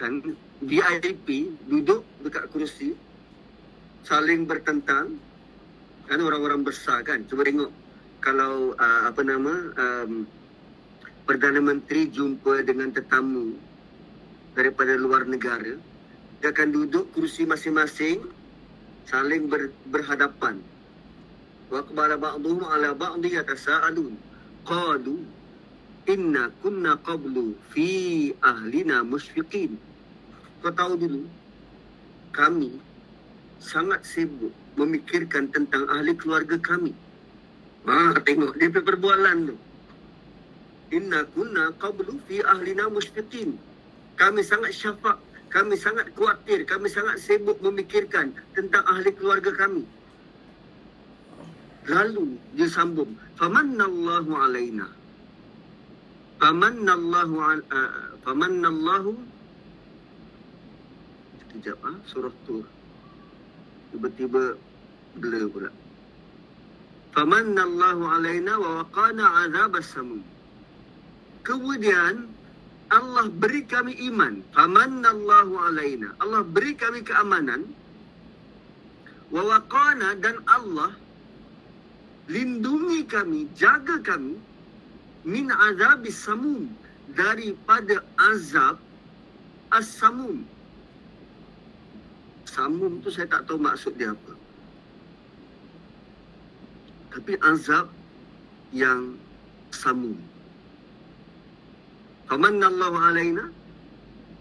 [0.00, 0.24] dan
[0.60, 2.92] VIP duduk dekat kerusi
[4.04, 5.16] saling bertentang.
[6.04, 7.24] Kan orang-orang besar kan?
[7.30, 7.70] Cuba tengok
[8.20, 10.26] kalau uh, apa nama um,
[11.24, 13.56] perdana menteri jumpa dengan tetamu
[14.58, 15.78] daripada luar negara
[16.40, 18.24] dia akan duduk kursi masing-masing
[19.04, 20.56] saling ber, berhadapan.
[21.68, 24.16] Wa qala ba'dhum ala ba'dhi yatasaalun.
[24.64, 25.20] Qalu
[26.08, 29.76] inna kunna qablu fi ahlina musyfiqin
[30.60, 31.24] kau tahu dulu
[32.30, 32.78] kami
[33.60, 36.96] sangat sibuk memikirkan tentang ahli keluarga kami.
[37.84, 39.56] Ha, tengok dia perbualan tu.
[40.90, 43.56] Inna kunna qablu fi ahlina musyfiqin.
[44.16, 45.16] Kami sangat syafaq,
[45.48, 49.84] kami sangat khawatir, kami sangat sibuk memikirkan tentang ahli keluarga kami.
[51.88, 54.86] Lalu dia sambung, famannallahu alaina.
[56.40, 57.36] Famannallahu
[57.68, 59.12] uh, famannallahu
[61.60, 62.08] Sekejap ah, ha?
[62.08, 62.64] surah tu
[63.92, 64.56] tiba-tiba
[65.20, 65.70] blur pula.
[67.12, 70.24] Famannallahu alaina wa waqana azab as-samum.
[71.44, 72.32] Kemudian
[72.88, 74.40] Allah beri kami iman.
[74.56, 76.16] Famannallahu alaina.
[76.24, 77.68] Allah beri kami keamanan.
[79.28, 80.96] Wa waqana dan Allah
[82.32, 84.40] lindungi kami, jaga kami
[85.28, 86.72] min azabis samum
[87.12, 88.80] daripada azab
[89.76, 90.48] as-samum.
[92.50, 94.34] Samum tu saya tak tahu maksud dia apa.
[97.14, 97.86] Tapi azab
[98.74, 99.14] yang
[99.70, 100.18] samum.
[102.26, 103.44] Famanna Allah alaina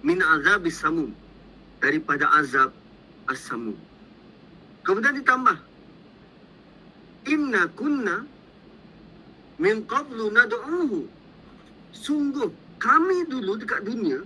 [0.02, 1.14] min azabis samum
[1.86, 2.74] daripada azab
[3.30, 3.78] as-samum.
[4.82, 5.58] Kemudian ditambah
[7.30, 8.26] Inna kunna
[9.62, 11.06] min qablu nad'uhu.
[11.94, 12.50] Sungguh
[12.82, 14.26] kami dulu dekat dunia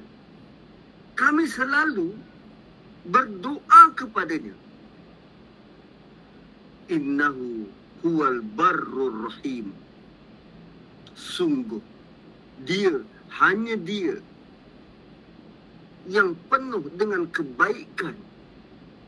[1.20, 2.16] kami selalu
[3.08, 4.56] berdoa kepadanya.
[6.91, 7.68] Innahu
[8.04, 9.72] huwal barrur rahim.
[11.16, 11.82] Sungguh
[12.68, 13.01] dia
[13.39, 14.20] hanya dia
[16.10, 18.16] yang penuh dengan kebaikan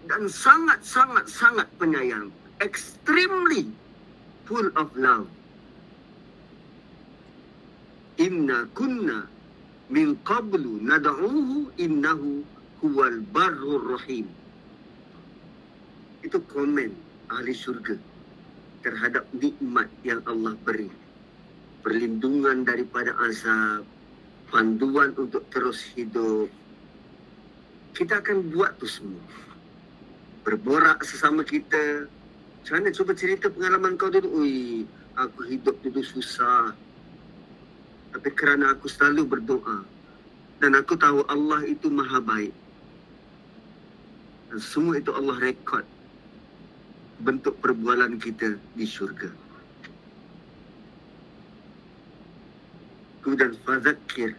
[0.07, 2.31] dan sangat-sangat sangat penyayang
[2.63, 3.67] extremely
[4.47, 5.27] full of love
[8.15, 9.27] inna kunna
[9.91, 12.47] min qablu nad'uhu innahu
[12.85, 14.29] huwal barrur rahim.
[16.21, 16.93] Itu komen
[17.33, 17.97] ahli syurga
[18.85, 20.93] terhadap nikmat yang Allah beri.
[21.81, 23.85] Perlindungan daripada azab
[24.53, 26.49] panduan untuk terus hidup.
[27.97, 29.25] Kita akan buat tu semua.
[30.45, 32.05] Berborak sesama kita.
[32.65, 34.45] Macam cuba cerita pengalaman kau dulu.
[34.45, 34.85] Ui
[35.17, 36.73] aku hidup dulu susah.
[38.13, 39.85] Tapi kerana aku selalu berdoa.
[40.61, 42.64] Dan aku tahu Allah itu maha baik.
[44.55, 45.83] Semua itu Allah rekod
[47.19, 49.27] bentuk perbualan kita di syurga.
[53.19, 54.37] Kemudian fadzakir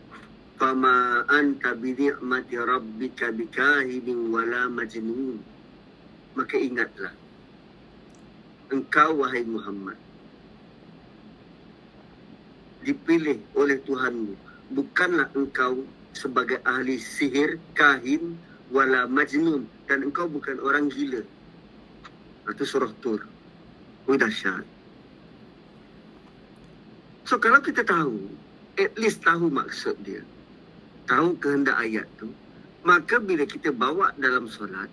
[0.56, 5.36] fama anta bi ni'mati rabbika bikahinin wala majnun.
[6.32, 7.12] Maka ingatlah
[8.72, 9.96] engkau wahai Muhammad
[12.86, 14.32] dipilih oleh Tuhanmu.
[14.72, 18.38] Bukanlah engkau sebagai ahli sihir, kahin,
[18.70, 19.66] wala majnun.
[19.86, 21.22] Dan engkau bukan orang gila.
[22.46, 23.22] Itu surah Tur.
[24.06, 24.62] Oh, dahsyat.
[27.26, 28.22] So, kalau kita tahu,
[28.78, 30.22] at least tahu maksud dia.
[31.10, 32.30] Tahu kehendak ayat tu.
[32.86, 34.86] Maka bila kita bawa dalam solat,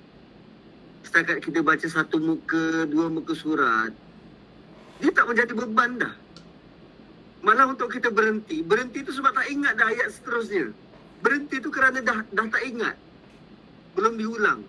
[1.06, 3.94] setakat kita baca satu muka, dua muka surat,
[4.98, 6.14] dia tak menjadi beban dah.
[7.46, 8.66] Malah untuk kita berhenti.
[8.66, 10.74] Berhenti tu sebab tak ingat dah ayat seterusnya.
[11.22, 12.96] Berhenti tu kerana dah dah tak ingat.
[13.94, 14.62] Belum diulang.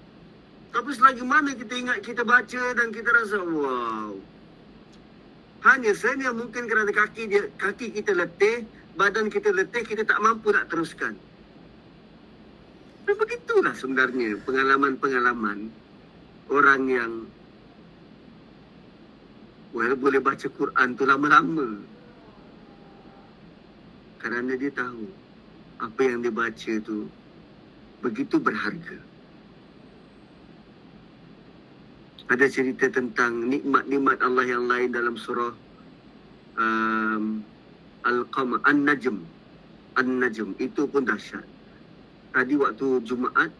[0.74, 4.10] Tapi selagi mana kita ingat kita baca dan kita rasa wow.
[5.64, 8.66] Hanya saja mungkin kerana kaki dia kaki kita letih,
[8.98, 11.16] badan kita letih, kita tak mampu nak teruskan.
[13.06, 15.70] Dan begitulah sebenarnya pengalaman-pengalaman
[16.50, 17.12] orang yang
[19.70, 21.80] well, boleh baca Quran tu lama-lama
[24.24, 25.04] kerana dia tahu
[25.84, 27.06] apa yang dia baca tu
[28.00, 29.13] begitu berharga.
[32.32, 35.52] Ada cerita tentang nikmat-nikmat Allah yang lain dalam surah
[36.56, 37.44] um,
[38.08, 39.20] Al-Qamar, An-Najm.
[40.00, 41.44] An-Najm, itu pun dahsyat.
[42.32, 43.52] Tadi waktu Jumaat,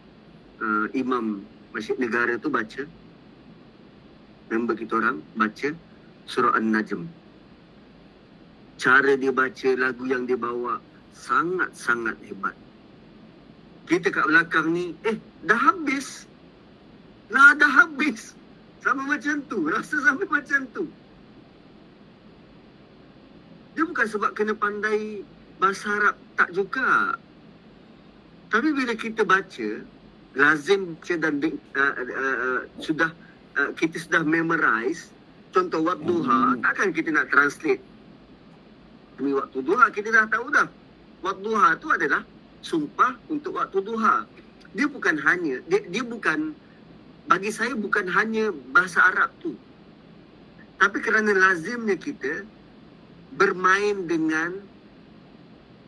[0.59, 2.83] uh, Imam Masjid Negara tu baca,
[4.49, 5.69] member kita orang baca
[6.25, 7.05] surah An-Najm
[8.75, 10.79] cara dia baca lagu yang dia bawa
[11.15, 12.55] sangat-sangat hebat.
[13.85, 16.25] Kita kat belakang ni, eh dah habis.
[17.29, 18.33] Lah dah habis.
[18.85, 19.65] Sama macam tu.
[19.65, 20.85] Rasa sama macam tu.
[23.73, 25.25] Dia bukan sebab kena pandai
[25.57, 26.15] bahasa Arab.
[26.37, 27.17] Tak juga.
[28.53, 29.69] Tapi bila kita baca,
[30.37, 33.09] lazim baca dan uh, uh, uh, sudah
[33.57, 35.11] uh, kita sudah memorize,
[35.55, 36.59] contoh waktu hmm.
[36.61, 37.79] takkan kita nak translate
[39.15, 40.67] demi waktu duha kita dah tahu dah
[41.23, 42.21] waktu duha tu adalah
[42.59, 44.27] sumpah untuk waktu duha
[44.75, 46.51] dia bukan hanya dia, dia bukan
[47.25, 49.57] bagi saya bukan hanya bahasa Arab tu.
[50.77, 52.45] Tapi kerana lazimnya kita
[53.35, 54.61] bermain dengan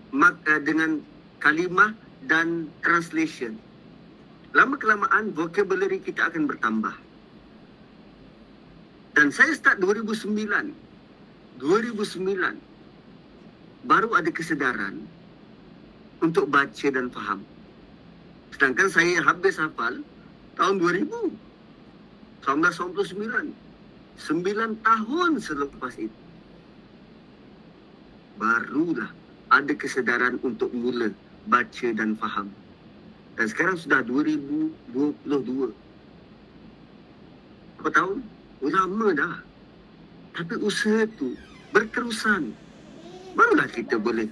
[0.09, 1.03] maka dengan
[1.37, 1.93] kalimah
[2.25, 3.59] dan translation.
[4.55, 6.95] Lama kelamaan vocabulary kita akan bertambah.
[9.13, 10.73] Dan saya start 2009
[11.57, 15.09] 2009 baru ada kesedaran
[16.21, 17.41] untuk baca dan faham.
[18.53, 20.01] Sedangkan saya habis hafal
[20.57, 21.47] tahun 2000.
[22.47, 23.53] 1999.
[24.17, 26.21] Sembilan tahun selepas itu.
[28.39, 29.11] Barulah
[29.53, 31.11] ada kesedaran untuk mula
[31.51, 32.47] baca dan faham.
[33.37, 35.69] Dan sekarang sudah 2022.
[37.77, 38.17] Apa tahun?
[38.65, 39.35] Oh, lama dah.
[40.33, 41.37] Tapi usaha tu
[41.75, 42.55] berterusan.
[43.37, 44.25] Barulah kita boleh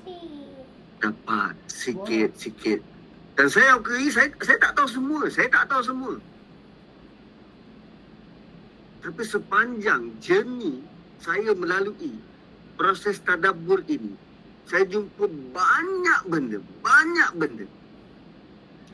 [0.97, 2.95] dapat sikit-sikit.
[3.36, 5.24] Dan saya akui, saya, saya tak tahu semua.
[5.28, 6.16] Saya tak tahu semua.
[9.06, 10.82] Tapi sepanjang journey
[11.22, 12.18] saya melalui
[12.74, 14.18] proses tadabbur ini,
[14.66, 17.66] saya jumpa banyak benda, banyak benda.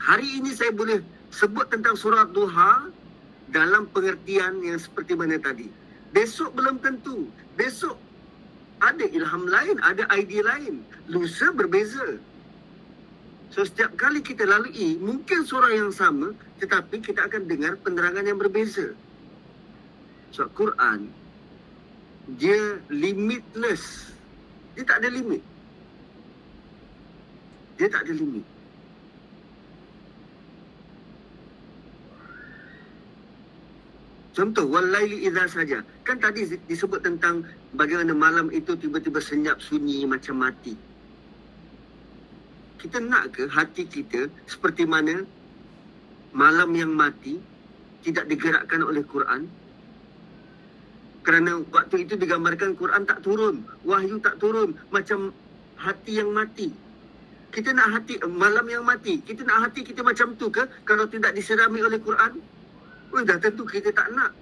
[0.04, 1.00] Hari ini saya boleh
[1.32, 2.92] sebut tentang surah Duha
[3.48, 5.72] dalam pengertian yang seperti mana tadi.
[6.12, 7.32] Besok belum tentu.
[7.56, 7.96] Besok
[8.84, 10.84] ada ilham lain, ada idea lain.
[11.08, 12.20] Lusa berbeza.
[13.52, 18.40] So setiap kali kita lalui mungkin surah yang sama tetapi kita akan dengar penerangan yang
[18.40, 18.96] berbeza.
[20.32, 21.12] So Quran
[22.40, 24.08] dia limitless.
[24.72, 25.44] Dia tak ada limit.
[27.76, 28.46] Dia tak ada limit.
[34.32, 35.84] Contoh, walaili idha saja.
[36.08, 37.44] Kan tadi disebut tentang
[37.76, 40.72] bagaimana malam itu tiba-tiba senyap sunyi macam mati.
[42.82, 45.22] Kita nak ke hati kita seperti mana
[46.34, 47.38] malam yang mati
[48.02, 49.46] tidak digerakkan oleh Quran?
[51.22, 53.62] Kerana waktu itu digambarkan Quran tak turun.
[53.86, 54.74] Wahyu tak turun.
[54.90, 55.30] Macam
[55.78, 56.74] hati yang mati.
[57.54, 59.22] Kita nak hati malam yang mati.
[59.22, 62.42] Kita nak hati kita macam tu ke kalau tidak diserami oleh Quran?
[63.14, 64.34] Oh, dah tentu kita tak nak.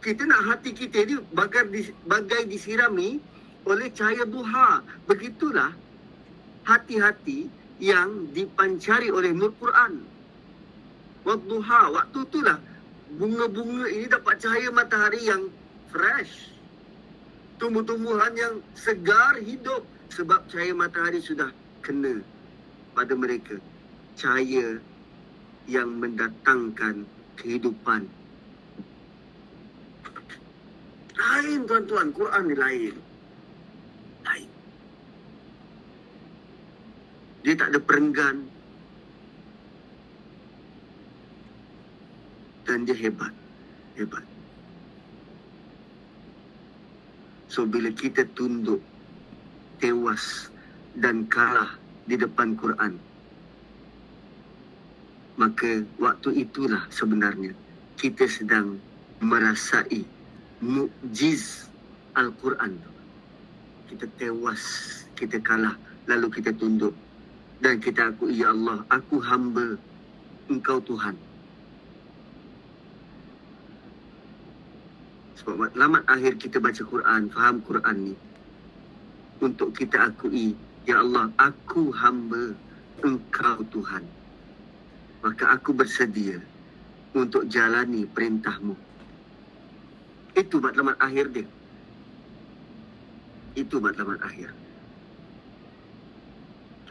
[0.00, 3.20] Kita nak hati kita ni bagai, bagai disirami
[3.66, 4.80] oleh cahaya duha.
[5.10, 5.74] Begitulah
[6.64, 7.50] hati-hati
[7.82, 10.00] yang dipancari oleh Nur Quran.
[11.26, 12.58] Waktu duha, waktu itulah
[13.18, 15.50] bunga-bunga ini dapat cahaya matahari yang
[15.90, 16.54] fresh.
[17.58, 19.82] Tumbuh-tumbuhan yang segar hidup
[20.14, 21.50] sebab cahaya matahari sudah
[21.82, 22.22] kena
[22.94, 23.58] pada mereka.
[24.14, 24.78] Cahaya
[25.66, 27.04] yang mendatangkan
[27.36, 28.06] kehidupan.
[31.16, 32.94] Lain tuan-tuan, Quran ni lain.
[34.26, 34.50] Lain.
[37.46, 38.36] Dia tak ada perenggan.
[42.66, 43.30] Dan dia hebat.
[43.94, 44.26] Hebat.
[47.46, 48.82] So bila kita tunduk,
[49.78, 50.50] tewas
[50.98, 51.78] dan kalah
[52.10, 52.98] di depan Quran,
[55.38, 57.54] maka waktu itulah sebenarnya
[57.96, 58.76] kita sedang
[59.20, 60.04] merasai
[60.60, 61.68] mukjiz
[62.16, 62.76] Al-Quran
[63.86, 64.62] Kita tewas,
[65.14, 65.74] kita kalah,
[66.10, 66.92] lalu kita tunduk.
[67.62, 69.78] Dan kita aku, Ya Allah, aku hamba
[70.50, 71.16] Engkau Tuhan.
[75.40, 78.14] Sebab lamat akhir kita baca Quran, faham Quran ni.
[79.40, 82.52] Untuk kita akui, Ya Allah, aku hamba
[83.00, 84.04] Engkau Tuhan
[85.26, 86.38] maka aku bersedia
[87.10, 88.78] untuk jalani perintahmu.
[90.38, 91.48] Itu matlamat akhir dia.
[93.56, 94.52] Itu matlamat akhir.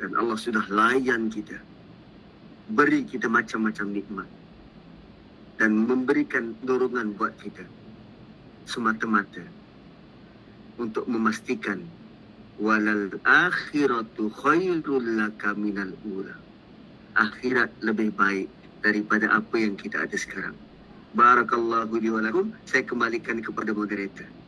[0.01, 1.55] Dan Allah sudah layan kita.
[2.73, 4.29] Beri kita macam-macam nikmat.
[5.61, 7.63] Dan memberikan dorongan buat kita.
[8.65, 9.45] Semata-mata.
[10.81, 11.85] Untuk memastikan.
[12.59, 16.35] Walal akhiratu khairul laka minal ula
[17.15, 18.51] akhirat lebih baik
[18.83, 20.53] daripada apa yang kita ada sekarang.
[21.15, 22.51] Barakallahu li wa lakum.
[22.67, 24.27] Saya kembalikan kepada moderator.